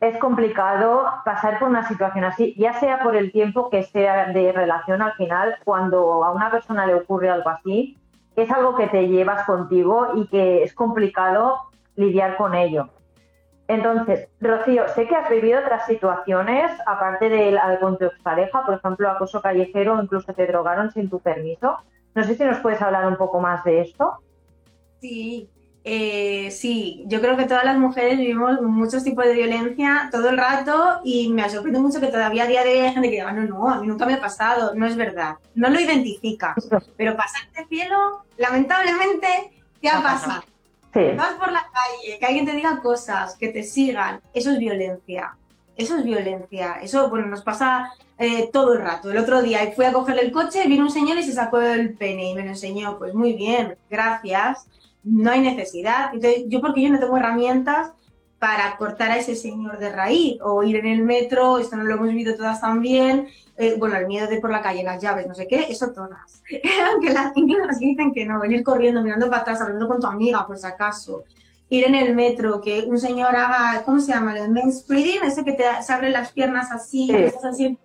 [0.00, 4.52] es complicado pasar por una situación así, ya sea por el tiempo que sea de
[4.52, 7.98] relación al final, cuando a una persona le ocurre algo así,
[8.36, 11.62] es algo que te llevas contigo y que es complicado
[11.96, 12.90] lidiar con ello.
[13.68, 19.10] Entonces, Rocío, sé que has vivido otras situaciones, aparte de con tu expareja, por ejemplo,
[19.10, 21.76] acoso callejero, incluso te drogaron sin tu permiso.
[22.14, 24.22] No sé si nos puedes hablar un poco más de esto.
[25.02, 25.50] Sí,
[25.84, 30.38] eh, sí, yo creo que todas las mujeres vivimos muchos tipos de violencia todo el
[30.38, 33.32] rato y me sorprende mucho que todavía a día de hoy hay gente que diga,
[33.32, 36.54] no, no, a mí nunca me ha pasado, no es verdad, no lo identifica,
[36.96, 39.28] pero pasarte cielo, lamentablemente,
[39.80, 40.42] ¿qué ha pasado?
[41.16, 45.36] Vas por la calle, que alguien te diga cosas, que te sigan, eso es violencia,
[45.76, 49.10] eso es violencia, eso, bueno, nos pasa eh, todo el rato.
[49.10, 51.94] El otro día fui a cogerle el coche, vino un señor y se sacó el
[51.94, 54.66] pene y me lo enseñó, pues muy bien, gracias.
[55.04, 56.10] No hay necesidad.
[56.12, 57.92] Entonces, yo porque yo no tengo herramientas
[58.38, 61.94] para cortar a ese señor de raíz o ir en el metro, esto no lo
[61.94, 65.34] hemos vivido todas también, eh, bueno, el miedo de por la calle, las llaves, no
[65.34, 66.42] sé qué, eso todas.
[66.92, 70.46] Aunque las niñas dicen que no, venir corriendo, mirando para atrás, hablando con tu amiga,
[70.46, 71.24] por si acaso.
[71.68, 74.38] Ir en el metro, que un señor haga, ¿cómo se llama?
[74.38, 77.10] El spreading, ese que te se abren las piernas así,
[77.42, 77.76] así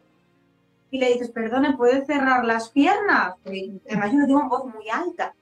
[0.93, 3.33] y le dices, perdone, ¿puede cerrar las piernas?
[3.43, 5.33] Además, yo no tengo voz muy alta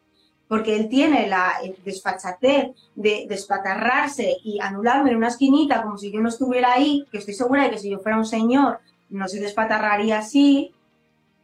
[0.51, 1.53] porque él tiene la
[1.85, 7.19] desfachatez de despatarrarse y anularme en una esquinita como si yo no estuviera ahí, que
[7.19, 10.75] estoy segura de que si yo fuera un señor no se despatarraría así,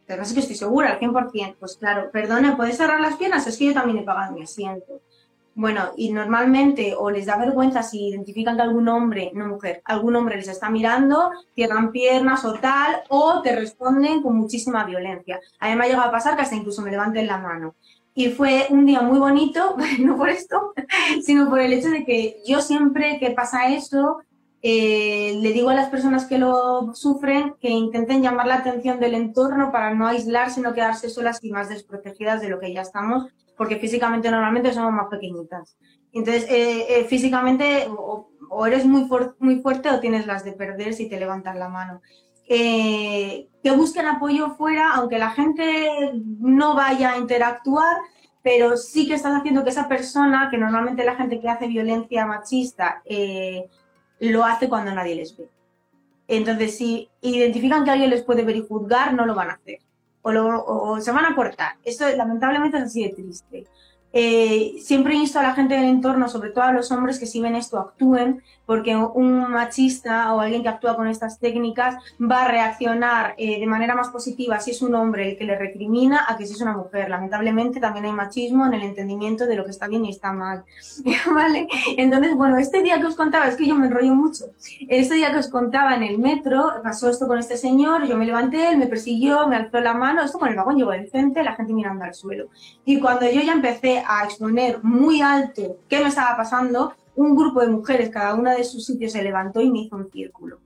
[0.06, 3.46] además es que estoy segura al 100%, pues claro, perdone, ¿puedes cerrar las piernas?
[3.46, 5.00] Es que yo también he pagado mi asiento.
[5.54, 10.16] Bueno, y normalmente o les da vergüenza si identifican que algún hombre, no mujer, algún
[10.16, 15.40] hombre les está mirando, cierran piernas o tal, o te responden con muchísima violencia.
[15.60, 17.74] A mí me ha llegado a pasar que hasta incluso me levanten la mano.
[18.18, 20.74] Y fue un día muy bonito, no por esto,
[21.22, 24.18] sino por el hecho de que yo siempre que pasa eso,
[24.60, 29.14] eh, le digo a las personas que lo sufren que intenten llamar la atención del
[29.14, 33.28] entorno para no aislarse, no quedarse solas y más desprotegidas de lo que ya estamos,
[33.56, 35.76] porque físicamente normalmente somos más pequeñitas.
[36.12, 38.26] Entonces, eh, eh, físicamente o,
[38.66, 42.00] eres muy, muy fuerte o tienes las de perder si te levantas la mano.
[42.48, 47.96] Eh, que busquen apoyo fuera, aunque la gente no vaya a interactuar,
[48.42, 52.24] pero sí que estás haciendo que esa persona, que normalmente la gente que hace violencia
[52.24, 53.68] machista, eh,
[54.20, 55.48] lo hace cuando nadie les ve.
[56.28, 59.78] Entonces, si identifican que alguien les puede ver y juzgar, no lo van a hacer.
[60.22, 61.76] O, o se van a cortar.
[61.84, 63.66] Esto lamentablemente es así de triste.
[64.12, 67.40] Eh, siempre insto a la gente del entorno, sobre todo a los hombres, que si
[67.40, 72.48] ven esto actúen, porque un machista o alguien que actúa con estas técnicas va a
[72.48, 76.36] reaccionar eh, de manera más positiva si es un hombre el que le recrimina a
[76.36, 77.08] que si es una mujer.
[77.08, 80.66] Lamentablemente también hay machismo en el entendimiento de lo que está bien y está mal.
[81.34, 81.66] ¿Vale?
[81.96, 84.44] Entonces, bueno, este día que os contaba, es que yo me enrollo mucho,
[84.86, 88.26] este día que os contaba en el metro, pasó esto con este señor, yo me
[88.26, 91.54] levanté, él me persiguió, me alzó la mano, esto con el vagón llegó decente, la
[91.54, 92.48] gente mirando al suelo.
[92.84, 97.60] Y cuando yo ya empecé a exponer muy alto qué me estaba pasando, un grupo
[97.60, 100.60] de mujeres, cada una de sus sitios, se levantó y me hizo un círculo,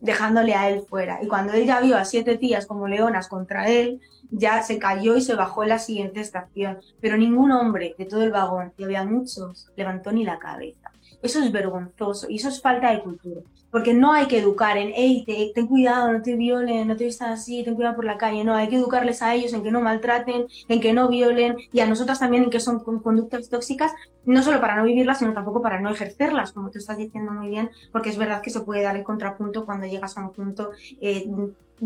[0.00, 1.22] dejándole a él fuera.
[1.22, 5.22] Y cuando ella vio a siete tías como leonas contra él, ya se cayó y
[5.22, 6.78] se bajó en la siguiente estación.
[7.00, 10.90] Pero ningún hombre de todo el vagón, y había muchos, levantó ni la cabeza.
[11.22, 13.42] Eso es vergonzoso y eso es falta de cultura.
[13.70, 17.28] Porque no hay que educar en, hey, ten cuidado, no te violen, no te vistas
[17.28, 18.42] así, ten cuidado por la calle.
[18.42, 21.80] No, hay que educarles a ellos en que no maltraten, en que no violen y
[21.80, 23.92] a nosotras también en que son conductas tóxicas,
[24.24, 27.48] no solo para no vivirlas, sino tampoco para no ejercerlas, como tú estás diciendo muy
[27.48, 30.70] bien, porque es verdad que se puede dar el contrapunto cuando llegas a un punto
[31.00, 31.26] eh,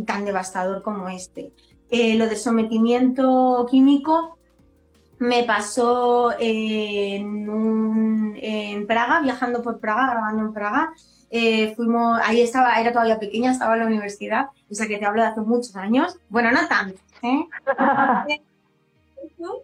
[0.07, 1.53] tan devastador como este.
[1.91, 4.39] Eh, lo de sometimiento químico
[5.19, 10.93] me pasó en, en Praga, viajando por Praga, grabando en Praga
[11.35, 15.07] eh, fuimos, ahí estaba, era todavía pequeña, estaba en la universidad, o sea que te
[15.07, 16.19] hablo de hace muchos años.
[16.29, 17.47] Bueno, no tanto, ¿eh?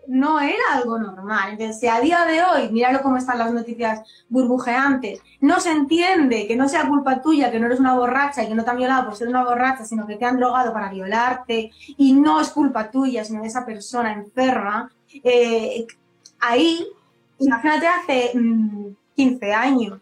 [0.06, 1.50] no era algo normal.
[1.50, 4.00] Entonces, si a día de hoy, míralo cómo están las noticias
[4.30, 8.48] burbujeantes, no se entiende que no sea culpa tuya, que no eres una borracha y
[8.48, 10.90] que no te han violado por ser una borracha, sino que te han drogado para
[10.90, 14.90] violarte y no es culpa tuya, sino de esa persona enferma,
[15.22, 15.86] eh,
[16.40, 16.86] ahí,
[17.38, 20.00] imagínate hace 15 mm, años,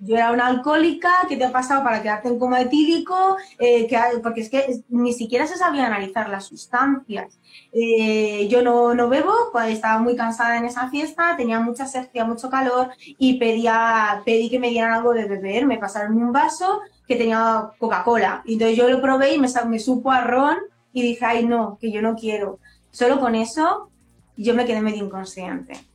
[0.00, 3.36] yo era una alcohólica, ¿qué te ha pasado para quedarte en coma etílico?
[3.58, 3.88] Eh,
[4.22, 7.38] porque es que ni siquiera se sabía analizar las sustancias.
[7.72, 12.08] Eh, yo no, no bebo, pues estaba muy cansada en esa fiesta, tenía mucha sed,
[12.26, 15.66] mucho calor y pedía, pedí que me dieran algo de beber.
[15.66, 18.42] Me pasaron un vaso que tenía Coca-Cola.
[18.46, 20.56] Entonces yo lo probé y me, me supo a ron
[20.92, 22.58] y dije, ay no, que yo no quiero.
[22.90, 23.90] Solo con eso
[24.36, 25.89] yo me quedé medio inconsciente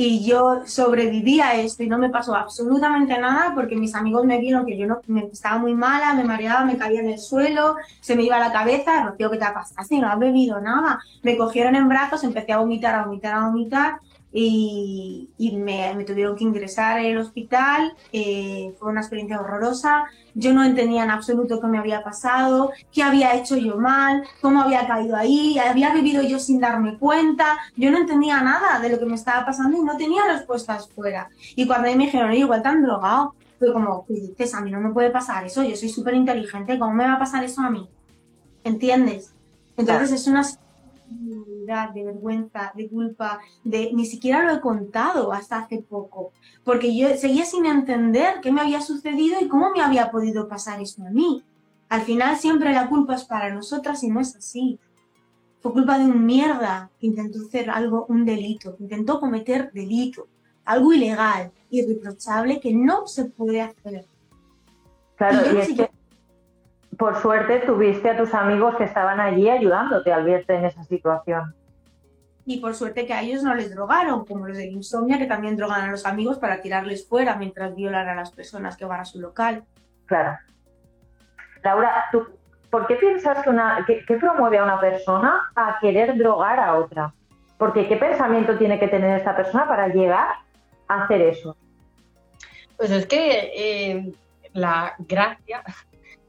[0.00, 4.38] y yo sobreviví a esto y no me pasó absolutamente nada porque mis amigos me
[4.38, 7.74] vieron que yo no me, estaba muy mala, me mareaba, me caía en el suelo,
[8.00, 9.84] se me iba la cabeza, Rocío, ¿qué te ha pasado?
[9.88, 11.00] Si no has bebido nada.
[11.24, 13.98] Me cogieron en brazos, empecé a vomitar, a vomitar, a vomitar
[14.32, 17.94] y, me, tuvieron que ingresar al hospital.
[18.12, 20.04] Eh, fue una experiencia horrorosa.
[20.34, 24.60] Yo no entendía en absoluto qué me había pasado, qué había hecho yo mal, cómo
[24.60, 27.58] había caído ahí, había vivido yo sin darme cuenta.
[27.76, 31.28] Yo no entendía nada de lo que me estaba pasando y no tenía respuestas fuera.
[31.56, 35.10] Y cuando me dijeron, igual tan drogado, fue como, dices, a mí no me puede
[35.10, 37.88] pasar eso, yo soy súper inteligente, ¿cómo me va a pasar eso a mí?
[38.62, 39.34] ¿Entiendes?
[39.76, 40.44] Entonces es una
[41.94, 46.32] de vergüenza, de culpa, de ni siquiera lo he contado hasta hace poco,
[46.64, 50.80] porque yo seguía sin entender qué me había sucedido y cómo me había podido pasar
[50.80, 51.44] eso a mí.
[51.88, 54.78] Al final siempre la culpa es para nosotras y no es así.
[55.60, 60.26] fue culpa de un mierda que intentó hacer algo, un delito, intentó cometer delito,
[60.64, 64.06] algo ilegal, irreprochable que no se puede hacer.
[65.16, 65.90] Claro, y, es que
[66.98, 71.54] por suerte tuviste a tus amigos que estaban allí ayudándote al verte en esa situación.
[72.44, 75.56] Y por suerte que a ellos no les drogaron, como los de insomnia, que también
[75.56, 79.04] drogan a los amigos para tirarles fuera mientras violan a las personas que van a
[79.04, 79.64] su local.
[80.06, 80.38] Claro.
[81.62, 82.26] Laura, ¿tú
[82.70, 87.12] ¿por qué piensas que, una, que, promueve a una persona a querer drogar a otra?
[87.58, 90.28] Porque ¿qué pensamiento tiene que tener esta persona para llegar
[90.88, 91.56] a hacer eso?
[92.76, 94.12] Pues es que eh,
[94.52, 95.62] la gracia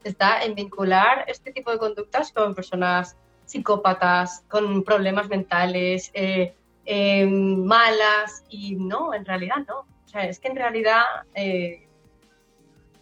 [0.08, 6.54] está en vincular este tipo de conductas con personas psicópatas, con problemas mentales, eh,
[6.86, 9.80] eh, malas, y no, en realidad no.
[9.80, 11.02] O sea, es que en realidad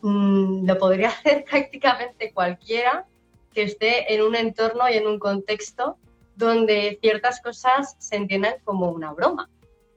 [0.02, 3.06] mm, lo podría hacer prácticamente cualquiera
[3.52, 5.96] que esté en un entorno y en un contexto
[6.38, 9.50] donde ciertas cosas se entiendan como una broma,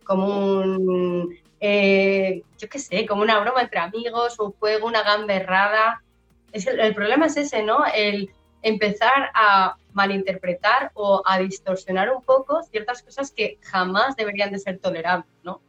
[0.04, 6.02] como un, eh, yo qué sé, como una broma entre amigos, un juego, una gamberrada.
[6.52, 7.84] Es el, problema es ese, ¿no?
[7.94, 14.60] El empezar a malinterpretar o a distorsionar un poco ciertas cosas que jamás deberían de
[14.60, 15.62] ser tolerables, ¿no?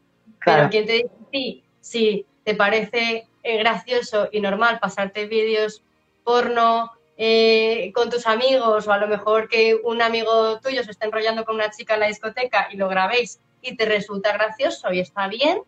[0.45, 5.83] Pero quien te dice, sí, sí, te parece eh, gracioso y normal pasarte vídeos
[6.25, 11.07] porno, eh, con tus amigos o a lo mejor que un amigo tuyo se está
[11.07, 15.01] enrollando con una chica en la discoteca y lo grabéis y te resulta gracioso y
[15.01, 15.63] está bien,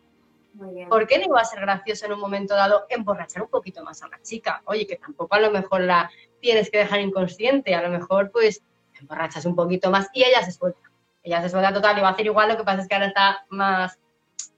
[0.88, 4.03] ¿por qué no iba a ser gracioso en un momento dado emborrachar un poquito más
[4.03, 4.62] a la chica?
[4.67, 8.62] Oye, que tampoco a lo mejor la tienes que dejar inconsciente, a lo mejor pues
[8.99, 10.90] emborrachas un poquito más y ella se suelta.
[11.23, 13.07] Ella se suelta total y va a hacer igual, lo que pasa es que ahora
[13.07, 13.99] está más,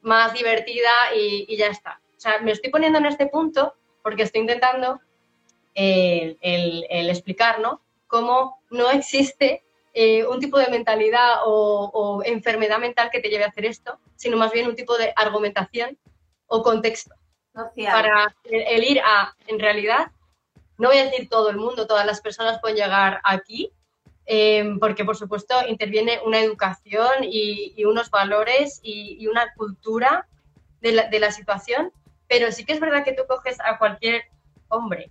[0.03, 2.01] más divertida y, y ya está.
[2.17, 5.01] O sea, me estoy poniendo en este punto porque estoy intentando
[5.77, 7.83] el, explicar, ¿no?
[8.07, 9.65] Cómo no existe
[9.99, 14.37] eh, un tipo de mentalidad o, enfermedad mental que te lleve a hacer esto, sino
[14.37, 15.97] más bien un tipo de argumentación
[16.47, 17.15] o contexto.
[17.55, 20.09] Para el, ir a, en realidad,
[20.77, 23.73] no voy a decir todo el mundo, todas las personas pueden llegar aquí,
[24.27, 30.29] eh, porque por supuesto interviene una educación y, unos valores y, una cultura
[30.83, 31.91] de la, de la, situación,
[32.29, 34.25] pero sí que es verdad que tú coges a cualquier
[34.69, 35.11] hombre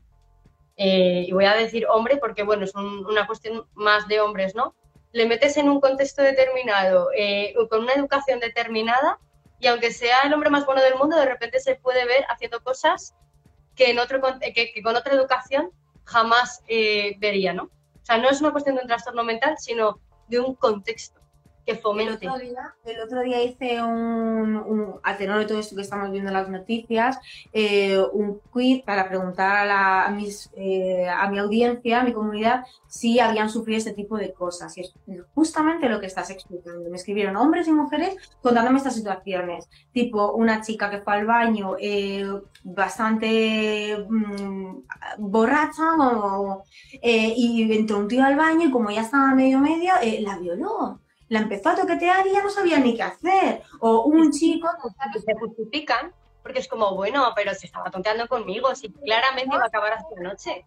[0.78, 4.76] eh, y voy a decir hombre porque, bueno, es una cuestión más de hombres, ¿no?
[5.12, 9.20] Le metes en un contexto determinado, eh, con una educación determinada,
[9.60, 12.62] y aunque sea el hombre más bueno del mundo, de repente se puede ver haciendo
[12.62, 13.16] cosas
[13.76, 14.22] que, en otro,
[14.54, 15.72] que, con otra educación
[16.04, 17.64] jamás eh, vería, ¿no?
[17.64, 21.15] O sea, no es una cuestión de un trastorno mental, sino de un contexto
[21.66, 22.28] que fomente.
[22.86, 26.50] El otro día, hice un, a tenor de todo esto que estamos viendo en las
[26.50, 27.18] noticias,
[27.52, 33.20] eh, un quiz para preguntar a, mis, eh, a mi audiencia, a mi comunidad, si
[33.20, 34.78] habían sufrido este tipo de cosas.
[34.78, 34.94] Y es
[35.34, 36.90] justamente lo que estás explicando.
[36.90, 39.68] Me escribieron hombres y mujeres contándome estas situaciones.
[39.92, 42.30] Tipo, una chica que fue al baño eh,
[42.64, 44.84] bastante mm,
[45.18, 45.84] borracha
[47.02, 51.40] y entró un tío al baño y como ya estaba medio medio, la violó la
[51.40, 53.64] empezó a toquetear y ya no sabía ni qué hacer.
[53.80, 54.68] O un chico...
[55.14, 56.14] Que se justifican
[56.46, 60.16] porque es como, bueno, pero se estaba tonteando conmigo, si claramente iba a acabar hasta
[60.16, 60.64] la noche.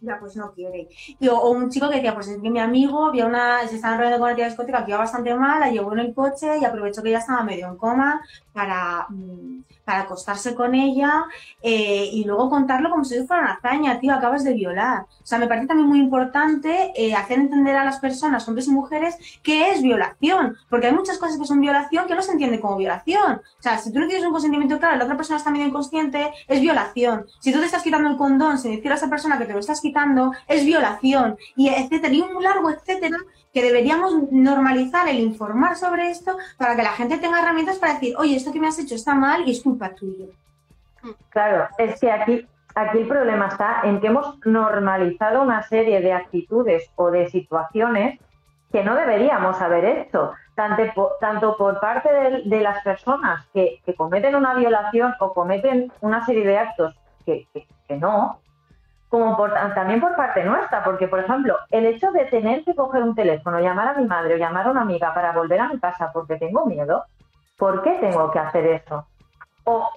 [0.00, 0.88] Ya, pues no quiere.
[1.30, 4.20] o, un chico que decía, pues es que mi amigo había una, se estaba enrollando
[4.20, 7.02] con la tía discoteca que iba bastante mal, la llevó en el coche y aprovechó
[7.02, 8.22] que ya estaba medio en coma
[8.54, 9.62] para, mm,
[9.98, 11.24] acostarse con ella
[11.62, 15.02] eh, y luego contarlo como si fuera una hazaña, tío, acabas de violar.
[15.02, 18.70] O sea, me parece también muy importante eh, hacer entender a las personas, hombres y
[18.70, 22.60] mujeres, qué es violación, porque hay muchas cosas que son violación que no se entiende
[22.60, 23.40] como violación.
[23.58, 26.30] O sea, si tú no tienes un consentimiento claro, la otra persona está medio inconsciente,
[26.46, 27.26] es violación.
[27.40, 29.60] Si tú te estás quitando el condón sin decir a esa persona que te lo
[29.60, 33.18] estás quitando, es violación, y etcétera, y un largo etcétera
[33.52, 38.14] que deberíamos normalizar el informar sobre esto para que la gente tenga herramientas para decir,
[38.18, 40.26] oye, esto que me has hecho está mal y es culpa tuya.
[41.30, 46.12] Claro, es que aquí, aquí el problema está en que hemos normalizado una serie de
[46.12, 48.20] actitudes o de situaciones
[48.70, 52.08] que no deberíamos haber hecho, tanto por, tanto por parte
[52.44, 56.94] de, las personas que, cometen una violación o cometen una serie de actos
[57.26, 57.48] que,
[57.88, 58.38] que no,
[59.10, 59.36] como
[59.74, 63.58] también por parte nuestra, porque, por ejemplo, el hecho de tener que coger un teléfono,
[63.58, 66.36] llamar a mi madre o llamar a una amiga para volver a mi casa porque
[66.36, 67.04] tengo miedo,
[67.58, 69.04] ¿por qué tengo que hacer eso?
[69.64, 69.90] O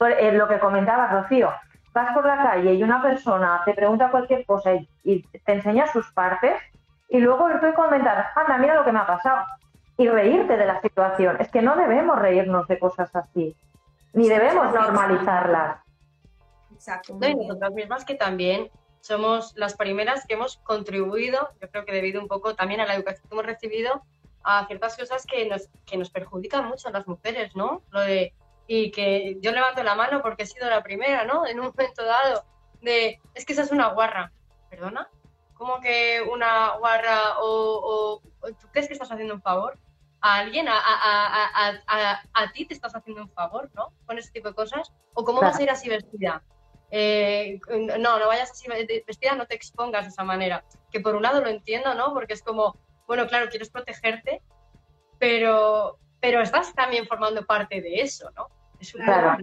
[0.00, 1.52] eh, lo que comentaba Rocío,
[1.92, 4.70] vas por la calle y una persona te pregunta cualquier cosa
[5.02, 6.54] y, te enseña sus partes
[7.10, 9.44] y luego tú comentar, anda, mira lo que me ha pasado
[9.98, 11.36] y reírte de la situación.
[11.38, 13.54] Es que no debemos reírnos de cosas así,
[14.14, 15.83] ni debemos normalizarlas.
[16.74, 17.18] Exacto.
[17.20, 18.70] y nosotras mismas que también
[19.00, 22.94] somos las primeras que hemos contribuido, yo creo que debido un poco también a la
[22.94, 24.02] educación que hemos recibido,
[24.42, 27.82] a ciertas cosas que nos, que nos perjudican mucho a las mujeres, ¿no?
[27.90, 28.34] Lo de,
[28.66, 31.46] y que yo levanto la mano porque he sido la primera, ¿no?
[31.46, 32.44] En un momento dado,
[32.80, 34.32] de, es que esa es una guarra,
[34.70, 35.08] ¿perdona?
[35.54, 39.78] ¿Cómo que una guarra o, o tú crees que estás haciendo un favor?
[40.26, 43.92] a alguien, a, a, a, a, ti te estás haciendo un favor, ¿no?
[44.06, 44.90] Con ese tipo de cosas.
[45.12, 46.42] ¿O cómo vas a ir así vestida?
[46.96, 47.58] Eh,
[47.98, 48.68] no, no vayas así
[49.04, 50.64] vestida, no te expongas de esa manera.
[50.92, 52.14] Que por un lado lo entiendo, ¿no?
[52.14, 52.78] Porque es como,
[53.08, 54.40] bueno, claro, quieres protegerte,
[55.18, 58.46] pero, pero estás también formando parte de eso, ¿no?
[58.78, 59.38] Es claro.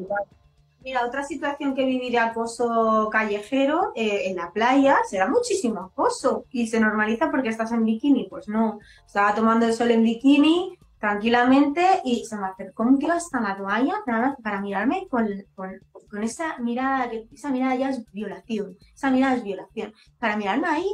[0.81, 6.45] Mira, otra situación que vivir de acoso callejero eh, en la playa será muchísimo acoso
[6.51, 8.29] y se normaliza porque estás en bikini.
[8.29, 13.11] Pues no, estaba tomando el sol en bikini tranquilamente y se me acercó un tío
[13.11, 18.77] hasta la toalla para, mirarme con, con, esa mirada, que esa mirada ya es violación,
[18.93, 20.89] esa mirada es violación, para mirarme ahí.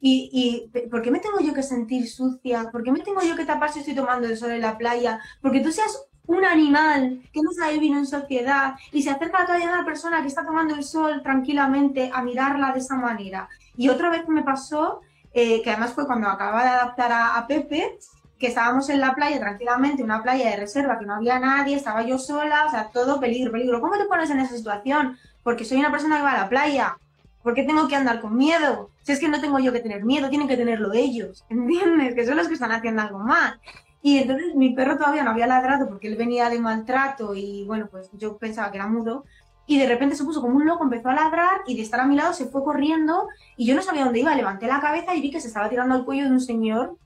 [0.00, 2.70] Y, y, ¿por qué me tengo yo que sentir sucia?
[2.70, 5.20] ¿Por qué me tengo yo que tapar si estoy tomando el sol en la playa?
[5.40, 9.46] Porque tú seas un animal que no sabe vivir en sociedad y se acerca a
[9.46, 13.48] toda una persona que está tomando el sol tranquilamente a mirarla de esa manera.
[13.76, 15.00] Y otra vez me pasó,
[15.32, 17.98] eh, que además fue cuando acababa de adaptar a, Pepe,
[18.38, 22.02] que estábamos en la playa tranquilamente, una playa de reserva, que no había nadie, estaba
[22.02, 23.80] yo sola, o sea, todo peligro, peligro.
[23.80, 25.16] ¿Cómo te pones en esa situación?
[25.42, 26.96] Porque soy una persona que va a la playa.
[27.42, 28.90] ¿Por qué tengo que andar con miedo?
[29.02, 32.14] Si es que no tengo yo que tener miedo, tienen que tenerlo ellos, ¿entiendes?
[32.14, 33.60] Que son los que están haciendo algo mal.
[34.02, 37.88] Y entonces mi perro todavía no había ladrado porque él venía de maltrato y bueno,
[37.90, 39.24] pues yo pensaba que era mudo.
[39.66, 42.06] Y de repente se puso como un loco, empezó a ladrar y de estar a
[42.06, 44.34] mi lado se fue corriendo y yo no sabía dónde iba.
[44.34, 46.98] Levanté la cabeza y vi que se estaba tirando al cuello de un señor.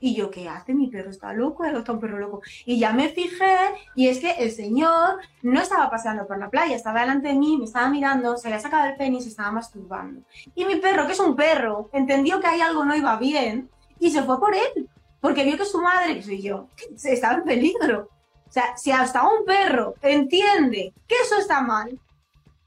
[0.00, 0.74] Y yo, ¿qué hace?
[0.74, 2.42] Mi perro está loco, está un perro loco.
[2.64, 3.56] Y ya me fijé
[3.94, 7.56] y es que el señor no estaba paseando por la playa, estaba delante de mí,
[7.56, 10.20] me estaba mirando, se había sacado el pene y se estaba masturbando.
[10.54, 14.10] Y mi perro, que es un perro, entendió que ahí algo no iba bien y
[14.10, 14.88] se fue por él
[15.20, 16.68] porque vio que su madre, que soy yo,
[17.04, 18.10] estaba en peligro.
[18.48, 21.98] O sea, si hasta un perro entiende que eso está mal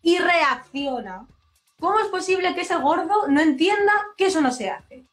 [0.01, 1.25] y reacciona,
[1.79, 5.05] ¿cómo es posible que ese gordo no entienda que eso no se hace?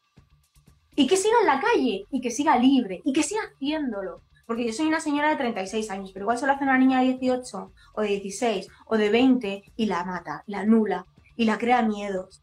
[0.99, 4.23] Y que siga en la calle, y que siga libre, y que siga haciéndolo.
[4.47, 7.01] Porque yo soy una señora de 36 años, pero igual se lo hace una niña
[7.01, 11.59] de 18, o de 16, o de 20, y la mata, la anula, y la
[11.59, 12.41] crea miedos.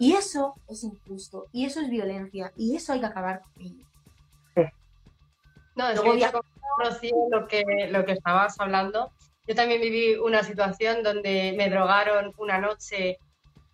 [0.00, 3.86] Y eso es injusto, y eso es violencia, y eso hay que acabar con ello.
[5.76, 6.32] No, es que ya
[7.30, 9.12] lo que, lo que estabas hablando.
[9.46, 13.18] Yo también viví una situación donde me drogaron una noche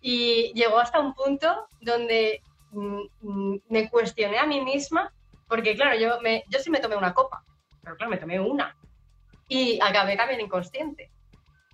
[0.01, 2.43] y llegó hasta un punto donde
[2.73, 5.13] me cuestioné a mí misma,
[5.47, 7.43] porque claro, yo, me, yo sí me tomé una copa,
[7.81, 8.75] pero claro, me tomé una
[9.47, 11.11] y acabé también inconsciente.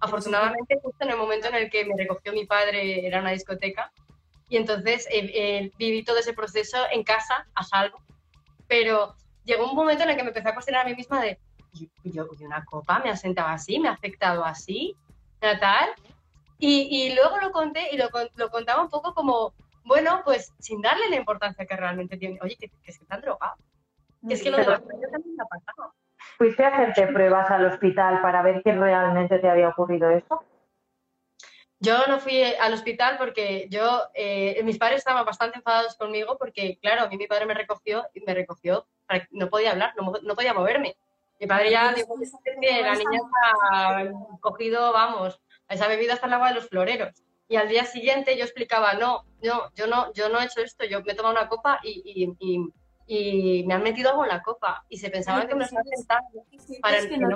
[0.01, 3.91] Afortunadamente, justo en el momento en el que me recogió mi padre, era una discoteca,
[4.47, 8.01] y entonces eh, eh, viví todo ese proceso en casa, a salvo,
[8.67, 11.39] pero llegó un momento en el que me empecé a cuestionar a mí misma de,
[12.03, 14.95] yo, una copa me ha sentado así, me ha afectado así,
[15.39, 15.89] tal.
[16.57, 19.53] Y, y luego lo conté y lo, lo, contaba un poco como,
[19.89, 22.37] bueno, pues sin darle la importancia que realmente tiene.
[22.43, 23.55] Oye, que, que es que están drogado.
[24.27, 25.95] Que es que lo de los también me ha pasado.
[26.37, 30.43] ¿Fuiste a hacerte pruebas al hospital para ver que realmente te había ocurrido eso?
[31.79, 36.77] Yo no fui al hospital porque yo, eh, mis padres estaban bastante enfadados conmigo porque,
[36.79, 38.85] claro, a mí mi padre me recogió y me recogió,
[39.31, 40.97] no podía hablar, no, podía moverme.
[41.39, 42.13] Mi padre ya dijo
[42.61, 43.21] que la niña
[43.71, 44.05] ha
[44.39, 47.23] cogido, vamos, esa bebida hasta el agua de los floreros.
[47.49, 50.85] Y al día siguiente yo explicaba, no, no, yo no, yo no he hecho esto,
[50.85, 52.71] yo me he tomado una copa y, y,
[53.07, 56.45] y, me han metido algo en la copa y se pensaban que me estaban sentando
[56.81, 57.29] para el que no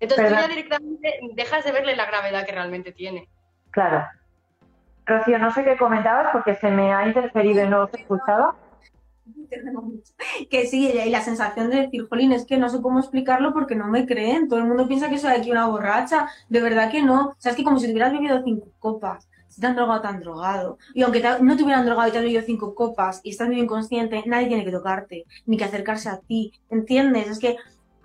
[0.00, 3.28] entonces tú ya directamente dejas de verle la gravedad que realmente tiene.
[3.70, 4.06] Claro.
[5.06, 8.54] Rocío, no sé qué comentabas porque se me ha interferido y no os escuchaba.
[10.50, 13.74] Que sí, y la sensación de decir, Jolín, es que no sé cómo explicarlo porque
[13.74, 14.48] no me creen.
[14.48, 16.28] Todo el mundo piensa que soy aquí una borracha.
[16.48, 17.28] De verdad que no.
[17.28, 19.28] O sea, es que como si te hubieras bebido cinco copas.
[19.48, 20.78] Si te han drogado, tan drogado.
[20.94, 23.60] Y aunque no te hubieran drogado y te has bebido cinco copas y estás muy
[23.60, 26.52] inconsciente, nadie tiene que tocarte, ni que acercarse a ti.
[26.70, 27.28] ¿Entiendes?
[27.28, 27.56] Es que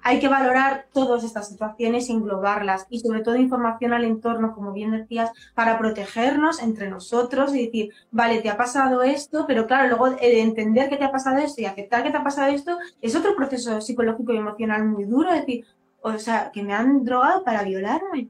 [0.04, 4.72] hay que valorar todas estas situaciones y englobarlas y sobre todo información al entorno, como
[4.72, 9.90] bien decías, para protegernos entre nosotros y decir, vale, te ha pasado esto, pero claro,
[9.90, 13.16] luego entender que te ha pasado esto y aceptar que te ha pasado esto es
[13.16, 15.66] otro proceso psicológico y emocional muy duro, es decir,
[16.02, 18.30] o sea, que me han drogado para violarme.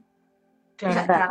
[0.76, 1.28] Claro.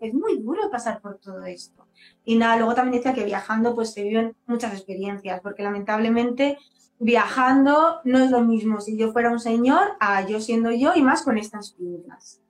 [0.00, 1.86] es muy duro pasar por todo esto.
[2.24, 6.58] Y nada, luego también decía que viajando pues se viven muchas experiencias, porque lamentablemente
[6.98, 11.02] viajando no es lo mismo si yo fuera un señor a yo siendo yo y
[11.02, 12.40] más con estas pintas.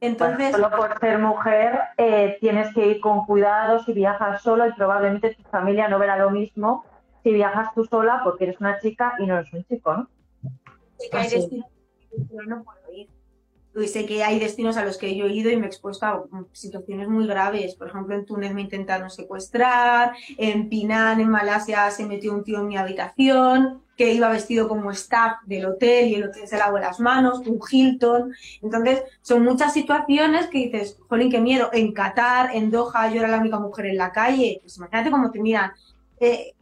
[0.00, 4.72] Entonces, solo por ser mujer eh, tienes que ir con cuidado si viajas solo y
[4.72, 6.84] probablemente tu familia no verá lo mismo
[7.24, 10.08] si viajas tú sola porque eres una chica y no eres un chico, ¿no?
[11.12, 11.66] Hay destinos
[12.46, 13.08] no puedo ir.
[13.82, 16.06] Y sé que hay destinos a los que yo he ido y me he expuesto
[16.06, 17.74] a situaciones muy graves.
[17.74, 22.60] Por ejemplo, en Túnez me intentaron secuestrar, en Pinan, en Malasia, se metió un tío
[22.60, 26.78] en mi habitación que iba vestido como staff del hotel y el hotel se lavó
[26.78, 28.32] las manos, un Hilton.
[28.62, 31.68] Entonces, son muchas situaciones que dices, jolín, qué miedo.
[31.72, 34.60] En Qatar, en Doha, yo era la única mujer en la calle.
[34.62, 35.72] Pues imagínate cómo te miran.
[36.20, 36.54] Eh,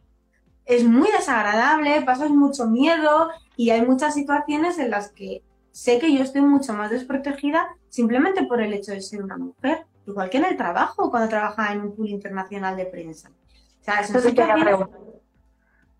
[0.65, 5.43] es muy desagradable, pasas mucho miedo y hay muchas situaciones en las que
[5.77, 9.85] sé que yo estoy mucho más desprotegida simplemente por el hecho de ser una mujer,
[10.07, 13.29] igual que en el trabajo, cuando trabajaba en un pool internacional de prensa.
[13.29, 14.35] O sea, eso sí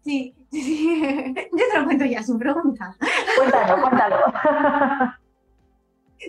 [0.03, 2.97] Sí, sí, yo te lo cuento ya, sin pregunta.
[3.37, 4.17] Cuéntalo, cuéntalo.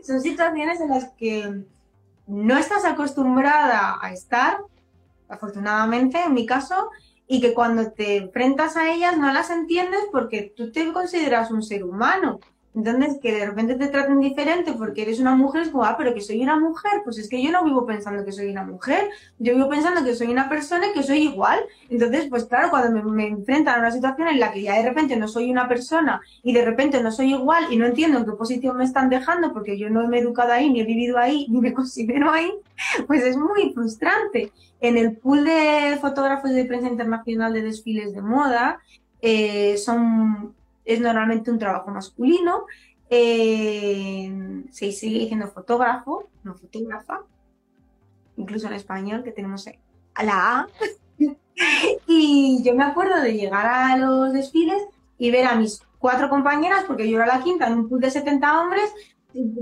[0.07, 1.65] Son situaciones en las que
[2.27, 4.59] no estás acostumbrada a estar,
[5.27, 6.91] afortunadamente en mi caso,
[7.27, 11.63] y que cuando te enfrentas a ellas no las entiendes porque tú te consideras un
[11.63, 12.41] ser humano
[12.75, 16.15] entonces, que de repente te traten diferente porque eres una mujer, es como, ah, pero
[16.15, 17.01] que soy una mujer.
[17.03, 19.09] Pues es que yo no vivo pensando que soy una mujer.
[19.39, 21.59] Yo vivo pensando que soy una persona y que soy igual.
[21.89, 25.17] Entonces, pues claro, cuando me, enfrentan a una situación en la que ya de repente
[25.17, 28.33] no soy una persona y de repente no soy igual y no entiendo en qué
[28.33, 31.47] posición me están dejando porque yo no me he educado ahí, ni he vivido ahí,
[31.51, 32.53] ni me considero ahí,
[33.07, 34.53] pues es muy frustrante.
[34.81, 38.81] En el pool de fotógrafos de prensa internacional de desfiles de moda,
[39.21, 40.55] eh, son
[40.89, 42.65] es normalmente un trabajo masculino.
[43.11, 47.21] Eh, se sigue diciendo fotógrafo, no fotógrafa,
[48.37, 49.67] incluso en español, que tenemos
[50.25, 50.69] la A.
[52.07, 54.83] y yo me acuerdo de llegar a los desfiles
[55.19, 58.11] y ver a mis cuatro compañeras, porque yo era la quinta en un pool de
[58.11, 58.91] 70 hombres,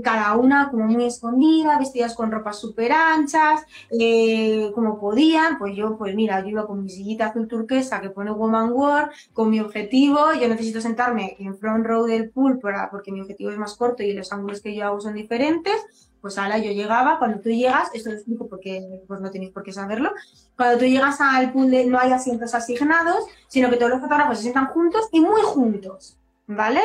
[0.01, 5.97] cada una como muy escondida, vestidas con ropas súper anchas, eh, como podían, pues yo,
[5.97, 9.59] pues mira, yo iba con mi sillita azul turquesa que pone Woman War, con mi
[9.59, 13.75] objetivo, yo necesito sentarme en front row del pool para, porque mi objetivo es más
[13.75, 15.75] corto y los ángulos que yo hago son diferentes,
[16.21, 19.63] pues ahora yo llegaba, cuando tú llegas, esto lo explico porque pues no tenéis por
[19.63, 20.11] qué saberlo,
[20.55, 24.43] cuando tú llegas al pool no hay asientos asignados, sino que todos los fotógrafos se
[24.43, 26.81] sientan juntos y muy juntos, ¿vale?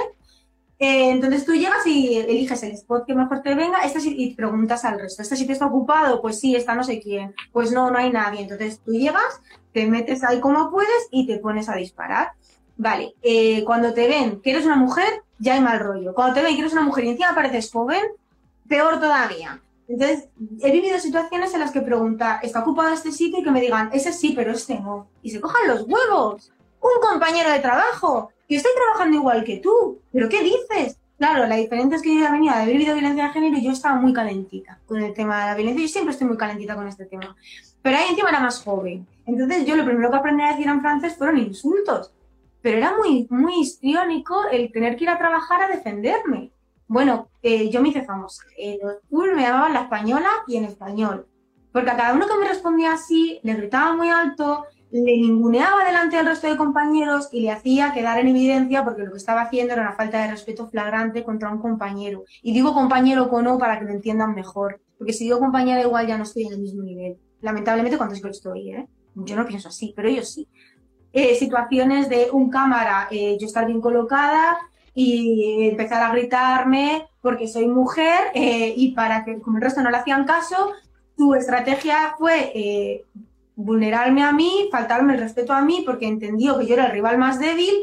[0.83, 4.85] Eh, entonces tú llegas y eliges el spot que mejor te venga este y preguntas
[4.85, 5.23] al resto.
[5.23, 6.21] ¿Este sitio está ocupado?
[6.21, 7.37] Pues sí, está no sé quién.
[7.53, 8.41] Pues no, no hay nadie.
[8.41, 9.41] Entonces tú llegas,
[9.73, 12.33] te metes ahí como puedes y te pones a disparar.
[12.77, 16.15] Vale, eh, cuando te ven que eres una mujer, ya hay mal rollo.
[16.15, 18.03] Cuando te ven que eres una mujer y encima pareces joven,
[18.67, 19.63] peor todavía.
[19.87, 20.31] Entonces,
[20.63, 23.39] he vivido situaciones en las que pregunta, ¿está ocupado este sitio?
[23.39, 25.07] Y que me digan, ese sí, pero este no.
[25.23, 26.53] Y se cojan los huevos.
[26.81, 30.99] Un compañero de trabajo yo estoy trabajando igual que tú, pero ¿qué dices?
[31.19, 33.65] Claro, la diferencia es que yo ya venía de haber vivido violencia de género y
[33.65, 35.83] yo estaba muy calentita con el tema de la violencia.
[35.83, 37.37] Yo siempre estoy muy calentita con este tema.
[37.81, 39.07] Pero ahí encima era más joven.
[39.25, 42.13] Entonces yo lo primero que aprendí a decir en francés fueron insultos.
[42.61, 46.51] Pero era muy, muy histriónico el tener que ir a trabajar a defenderme.
[46.89, 48.43] Bueno, eh, yo me hice famosa.
[48.57, 51.27] En los me llamaban la española y en español.
[51.73, 56.17] Porque a cada uno que me respondía así, le gritaba muy alto, le ninguneaba delante
[56.17, 59.73] del resto de compañeros y le hacía quedar en evidencia porque lo que estaba haciendo
[59.73, 62.25] era una falta de respeto flagrante contra un compañero.
[62.43, 66.07] Y digo compañero con O para que me entiendan mejor, porque si digo compañera igual
[66.07, 67.17] ya no estoy en el mismo nivel.
[67.41, 68.87] Lamentablemente cuando es que estoy, ¿eh?
[69.15, 70.47] Yo no pienso así, pero ellos sí.
[71.15, 74.59] Eh, situaciones de un cámara, eh, yo estar bien colocada
[74.95, 79.91] y empezar a gritarme porque soy mujer eh, y para que como el resto no
[79.91, 80.73] le hacían caso,
[81.17, 83.05] tu estrategia fue
[83.57, 87.19] vulnerarme a mí, faltarme el respeto a mí porque entendió que yo era el rival
[87.19, 87.75] más débil,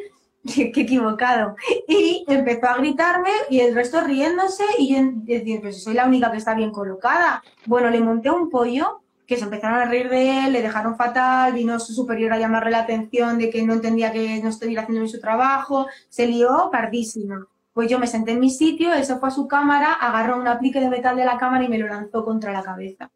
[0.53, 1.55] que, equivocado.
[1.87, 6.31] Y empezó a gritarme y el resto riéndose y yo decir, pues soy la única
[6.31, 7.43] que está bien colocada.
[7.65, 11.53] Bueno, le monté un pollo que se empezaron a reír de él, le dejaron fatal,
[11.53, 15.01] vino su superior a llamarle la atención de que no entendía que no estuviera haciendo
[15.01, 17.45] bien su trabajo, se lió pardísima.
[17.71, 20.47] Pues yo me senté en mi sitio, él se fue a su cámara, agarró un
[20.47, 23.11] aplique de metal de la cámara y me lo lanzó contra la cabeza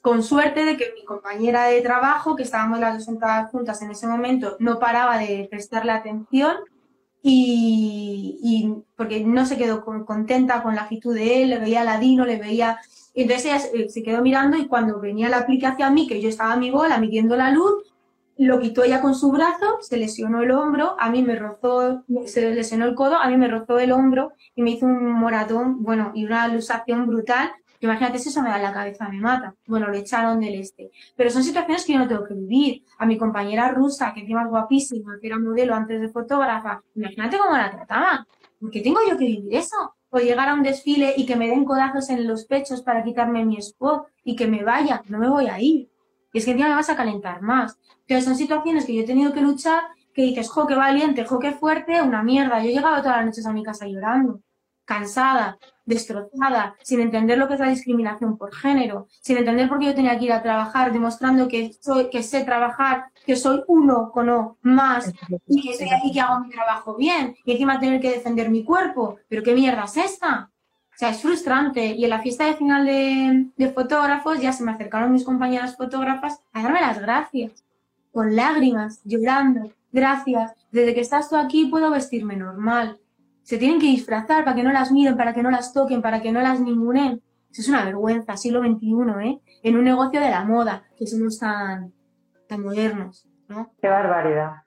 [0.00, 3.90] con suerte de que mi compañera de trabajo, que estábamos las dos sentadas juntas en
[3.90, 6.56] ese momento, no paraba de prestarle atención
[7.22, 12.36] y, porque no se quedó contenta con la actitud de él, le veía ladino, le
[12.36, 12.78] veía...
[13.14, 16.52] Entonces ella se quedó mirando y cuando venía la aplique hacia mí, que yo estaba
[16.52, 17.82] a mi bola midiendo la luz,
[18.36, 22.54] lo quitó ella con su brazo, se lesionó el hombro, a mí me rozó, se
[22.54, 26.12] lesionó el codo, a mí me rozó el hombro y me hizo un moratón, bueno,
[26.14, 29.54] y una lusación brutal Imagínate si eso me da la cabeza, me mata.
[29.66, 30.90] Bueno, lo echaron del este.
[31.16, 32.84] Pero son situaciones que yo no tengo que vivir.
[32.98, 37.38] A mi compañera rusa, que encima es guapísima, que era modelo antes de fotógrafa, imagínate
[37.38, 38.26] cómo la trataban.
[38.60, 39.94] ¿Por qué tengo yo que vivir eso?
[40.10, 43.44] o llegar a un desfile y que me den codazos en los pechos para quitarme
[43.44, 45.90] mi spot y que me vaya, no me voy a ir.
[46.32, 47.78] Y es que encima me vas a calentar más.
[48.06, 49.82] Pero son situaciones que yo he tenido que luchar
[50.14, 52.60] que dices, jo, qué valiente, jo, qué fuerte, una mierda.
[52.62, 54.40] Yo he llegado todas las noches a mi casa llorando,
[54.88, 59.86] cansada, destrozada, sin entender lo que es la discriminación por género, sin entender por qué
[59.86, 64.10] yo tenía que ir a trabajar, demostrando que soy, que sé trabajar, que soy uno
[64.10, 65.12] con o más
[65.46, 68.64] y que, soy, y que hago mi trabajo bien y encima tener que defender mi
[68.64, 69.18] cuerpo.
[69.28, 70.50] Pero qué mierda es esta.
[70.94, 71.84] O sea, es frustrante.
[71.84, 75.76] Y en la fiesta de final de, de fotógrafos ya se me acercaron mis compañeras
[75.76, 77.62] fotógrafas a darme las gracias,
[78.10, 82.98] con lágrimas, llorando, gracias, desde que estás tú aquí puedo vestirme normal.
[83.48, 86.20] Se tienen que disfrazar para que no las miren, para que no las toquen, para
[86.20, 87.22] que no las ningunen.
[87.50, 89.40] Eso es una vergüenza, siglo XXI, ¿eh?
[89.62, 91.94] En un negocio de la moda, que somos tan,
[92.46, 93.72] tan modernos, ¿no?
[93.80, 94.64] Qué barbaridad.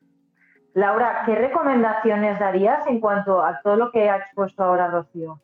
[0.73, 5.39] Laura, ¿qué recomendaciones darías en cuanto a todo lo que ha expuesto ahora Rocío?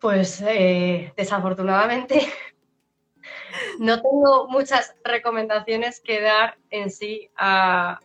[0.00, 2.20] Pues eh, desafortunadamente
[3.80, 7.98] no tengo muchas recomendaciones que dar en sí a,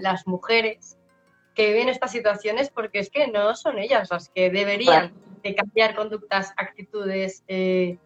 [0.00, 0.96] las mujeres
[1.54, 5.94] que viven estas situaciones porque es que no son ellas las que deberían de cambiar
[5.94, 7.98] conductas, actitudes, eh,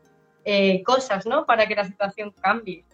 [0.44, 1.46] eh, cosas, ¿no?
[1.46, 2.84] Para que la situación cambie.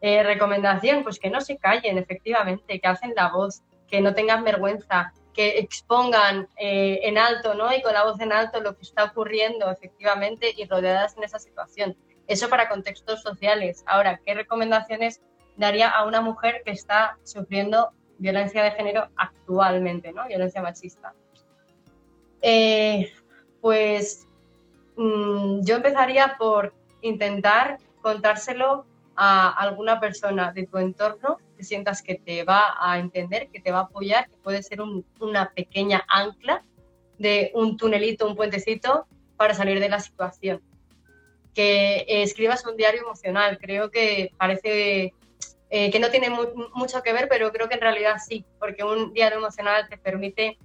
[0.00, 4.44] Eh, recomendación, pues que no se callen, efectivamente, que hacen la voz, que no tengan
[4.44, 7.74] vergüenza, que expongan en alto, ¿no?
[7.74, 11.38] Y con la voz en alto lo que está ocurriendo, efectivamente, y rodeadas en esa
[11.38, 11.96] situación.
[12.26, 13.84] Eso para contextos sociales.
[13.86, 15.20] Ahora, ¿qué recomendaciones
[15.56, 20.26] daría a una mujer que está sufriendo violencia de género actualmente, ¿no?
[20.26, 21.14] Violencia machista.
[22.42, 23.12] Eh,
[23.60, 24.26] pues
[24.96, 28.86] mm, yo empezaría por intentar contárselo
[29.16, 33.72] a alguna persona de tu entorno que sientas que te va a entender, que te
[33.72, 34.80] va a apoyar, que puede ser
[35.20, 36.62] una pequeña ancla
[37.18, 39.06] de un tunelito, un puentecito
[39.36, 40.62] para salir de la situación
[41.56, 43.58] que escribas un diario emocional.
[43.58, 45.14] Creo que parece
[45.70, 46.30] eh, que no tiene
[46.74, 50.58] mucho que ver, pero creo que en realidad sí, porque un diario emocional te permite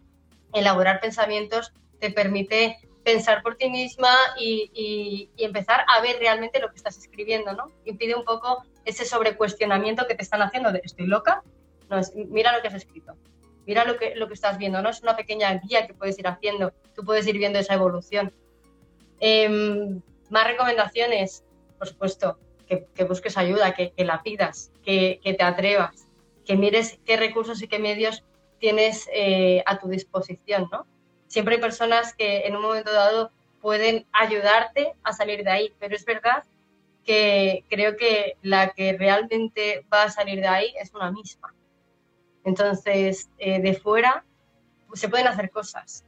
[0.53, 6.75] elaborar pensamientos, te permite pensar por ti misma y, empezar a ver realmente lo que
[6.75, 7.65] estás escribiendo, ¿no?
[7.85, 11.43] Impide un poco ese sobrecuestionamiento que te están haciendo de ¿estoy loca?
[11.89, 13.15] No, es, mira lo que has escrito,
[13.65, 14.89] mira lo que, lo que estás viendo, ¿no?
[14.89, 18.33] Es una pequeña guía que puedes ir haciendo, tú puedes ir viendo esa evolución.
[19.19, 21.43] Em, más recomendaciones,
[21.77, 22.37] por supuesto,
[22.79, 26.07] que, busques ayuda, que, la pidas, que, te atrevas,
[26.45, 28.23] que mires qué recursos y qué medios
[28.59, 30.85] tienes eh, a tu disposición, ¿no?
[31.27, 35.95] Siempre hay personas que en un momento dado pueden ayudarte a salir de ahí, pero
[35.95, 36.43] es verdad
[37.05, 41.53] que creo que la que realmente va a salir de ahí es una misma.
[42.43, 44.23] Entonces, eh, de fuera
[44.93, 46.05] se pueden hacer cosas,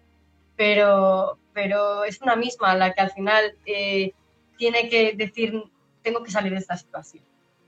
[0.56, 4.14] pero, pero es una misma la que al final eh,
[4.58, 5.64] tiene que decir,
[6.04, 7.24] tengo que salir de esta situación.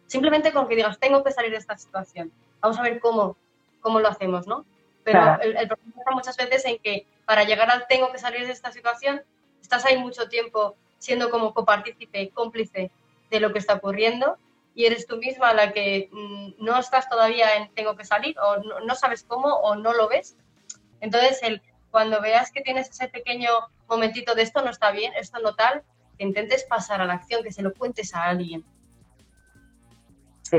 [0.08, 2.32] Simplemente con que digas, tengo que salir de esta situación.
[2.62, 3.38] Vamos a ver cómo,
[3.82, 4.66] cómo lo hacemos, ¿no?
[5.04, 8.54] Pero el, problema está muchas veces en que para llegar al tengo que salir de
[8.54, 9.22] esta situación,
[9.62, 12.92] estás ahí mucho tiempo siendo como copartícipe, cómplice
[13.30, 14.38] de lo que está ocurriendo
[14.74, 18.58] y eres tú misma la que mm, no estás todavía en tengo que salir o
[18.58, 20.36] no, no sabes cómo o no lo ves.
[21.02, 21.62] Entonces, el,
[21.92, 23.52] cuando veas que tienes ese pequeño
[23.88, 25.84] momentito de esto no está bien, esto no tal,
[26.18, 28.63] que intentes pasar a la acción, que se lo cuentes a alguien.
[30.43, 30.57] Sí.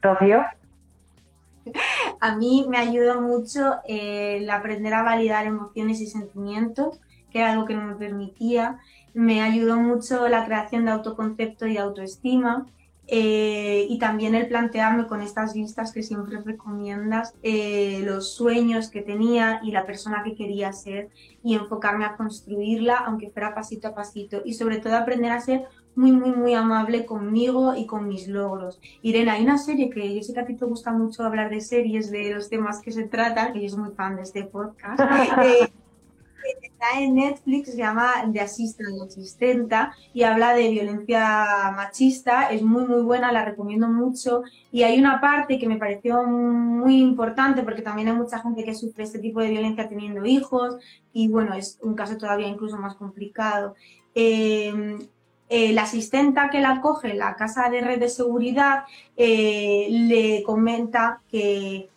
[0.00, 0.42] Rocío.
[2.20, 7.64] A mí me ayuda mucho el aprender a validar emociones y sentimientos, que era algo
[7.64, 8.78] que no me permitía.
[9.14, 12.66] Me ayudó mucho la creación de autoconcepto y autoestima.
[13.14, 19.02] Eh, y también el plantearme con estas listas que siempre recomiendas eh, los sueños que
[19.02, 21.10] tenía y la persona que quería ser
[21.44, 25.66] y enfocarme a construirla, aunque fuera pasito a pasito, y sobre todo aprender a ser
[25.94, 28.80] muy, muy, muy amable conmigo y con mis logros.
[29.02, 31.60] Irene, hay una serie que yo sé que a ti te gusta mucho hablar de
[31.60, 35.00] series, de los temas que se tratan, que yo soy muy fan de este podcast.
[35.42, 35.70] Eh,
[36.82, 39.72] está en Netflix, se llama The Assistant,
[40.12, 42.50] y habla de violencia machista.
[42.50, 44.42] Es muy, muy buena, la recomiendo mucho.
[44.72, 48.74] Y hay una parte que me pareció muy importante, porque también hay mucha gente que
[48.74, 50.76] sufre este tipo de violencia teniendo hijos,
[51.12, 53.74] y bueno, es un caso todavía incluso más complicado.
[54.14, 54.98] Eh,
[55.48, 58.84] eh, la asistenta que la coge la casa de red de seguridad
[59.16, 61.90] eh, le comenta que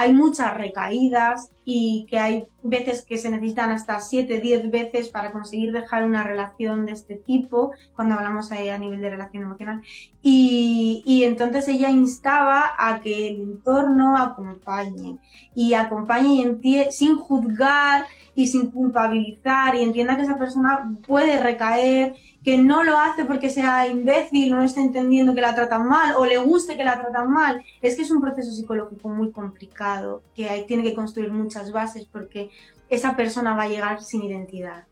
[0.00, 5.30] hay muchas recaídas y que hay veces que se necesitan hasta 7, 10 veces para
[5.30, 9.82] conseguir dejar una relación de este tipo, cuando hablamos a nivel de relación emocional.
[10.22, 15.18] Y, y entonces ella instaba a que el entorno acompañe
[15.54, 16.58] y acompañe
[16.90, 22.98] sin juzgar y sin culpabilizar y entienda que esa persona puede recaer que no lo
[22.98, 26.84] hace porque sea imbécil, no está entendiendo que la tratan mal o le guste que
[26.84, 27.62] la tratan mal.
[27.82, 32.50] Es que es un proceso psicológico muy complicado, que tiene que construir muchas bases porque
[32.88, 34.84] esa persona va a llegar sin identidad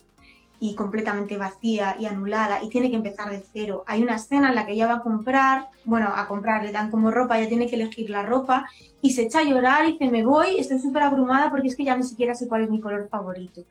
[0.60, 3.84] y completamente vacía y anulada y tiene que empezar de cero.
[3.86, 6.90] Hay una escena en la que ella va a comprar, bueno, a comprar, le dan
[6.90, 8.66] como ropa, ella tiene que elegir la ropa
[9.00, 11.84] y se echa a llorar y dice, me voy, estoy súper abrumada porque es que
[11.84, 13.62] ya ni siquiera sé cuál es mi color favorito.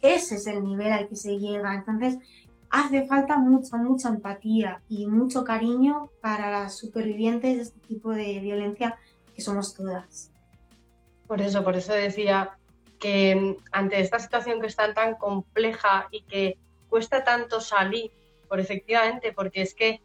[0.00, 1.74] Ese es el nivel al que se llega.
[1.74, 2.18] Entonces,
[2.72, 8.40] hace falta mucha, mucha empatía y mucho cariño para las supervivientes de este tipo de
[8.40, 8.98] violencia
[9.36, 10.32] que somos todas.
[11.26, 12.56] Por eso, por eso decía
[12.98, 16.56] que ante esta situación que es tan, tan compleja y que
[16.88, 18.10] cuesta tanto salir,
[18.48, 20.00] por efectivamente, porque es que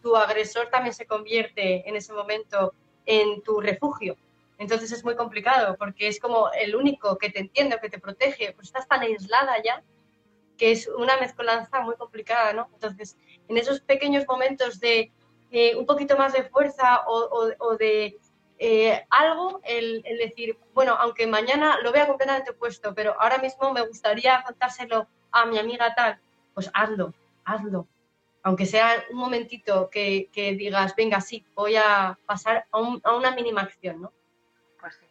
[0.00, 2.72] tu agresor también se convierte en ese momento
[3.04, 4.16] en tu refugio.
[4.58, 8.52] Entonces es muy complicado porque es como el único que te entiende que te protege,
[8.52, 9.82] pues estás tan aislada ya
[10.62, 12.68] que es una mezcolanza muy complicada, ¿no?
[12.74, 15.10] Entonces, en esos pequeños momentos de
[15.76, 18.16] un poquito más de fuerza o, de
[18.60, 23.84] eh, algo, el, decir, bueno, aunque mañana lo vea completamente opuesto, pero ahora mismo me
[23.84, 26.20] gustaría contárselo a mi amiga tal,
[26.54, 27.12] pues hazlo,
[27.44, 27.88] hazlo.
[28.44, 32.78] Aunque sea un momentito que, digas, venga, sí, voy a pasar a,
[33.12, 34.12] una mínima acción, ¿no?
[34.78, 35.06] Pues sí.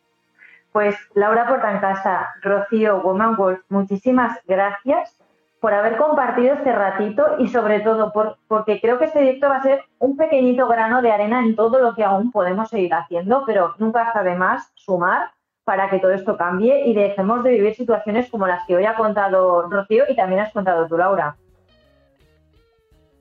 [0.72, 5.22] Pues Laura Portancasa, Rocío Woman Wolf, muchísimas gracias
[5.62, 9.58] por haber compartido este ratito y sobre todo por, porque creo que este directo va
[9.58, 13.44] a ser un pequeñito grano de arena en todo lo que aún podemos seguir haciendo,
[13.46, 15.32] pero nunca está de más sumar
[15.64, 18.96] para que todo esto cambie y dejemos de vivir situaciones como las que hoy ha
[18.96, 21.38] contado Rocío y también has contado tú, Laura.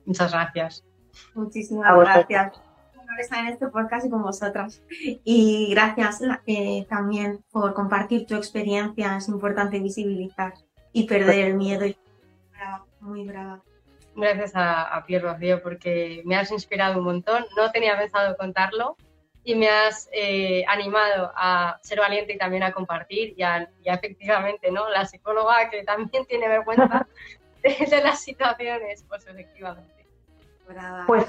[0.07, 0.83] Muchas gracias.
[1.35, 2.53] Muchísimas gracias
[3.07, 4.83] por estar en este podcast y con vosotras.
[5.25, 9.19] Y gracias eh, también por compartir tu experiencia.
[9.19, 10.55] Es importante visibilizar
[10.93, 11.85] y perder el miedo
[13.01, 13.61] muy brava.
[14.17, 17.45] Gracias a, a Pierre Rocío porque me has inspirado un montón.
[17.57, 18.97] No tenía pensado contarlo
[19.45, 24.71] y me has eh, animado a ser valiente y también a compartir y, a, efectivamente,
[24.71, 24.89] ¿no?
[24.89, 27.07] La psicóloga que también tiene vergüenza
[27.63, 30.07] de, las situaciones, pues efectivamente.
[30.69, 31.27] Brava, pues,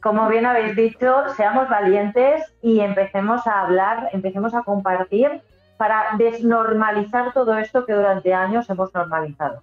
[0.00, 5.40] como bien habéis dicho, seamos valientes y empecemos a hablar, empecemos a compartir
[5.76, 9.62] para desnormalizar todo esto que durante años hemos normalizado.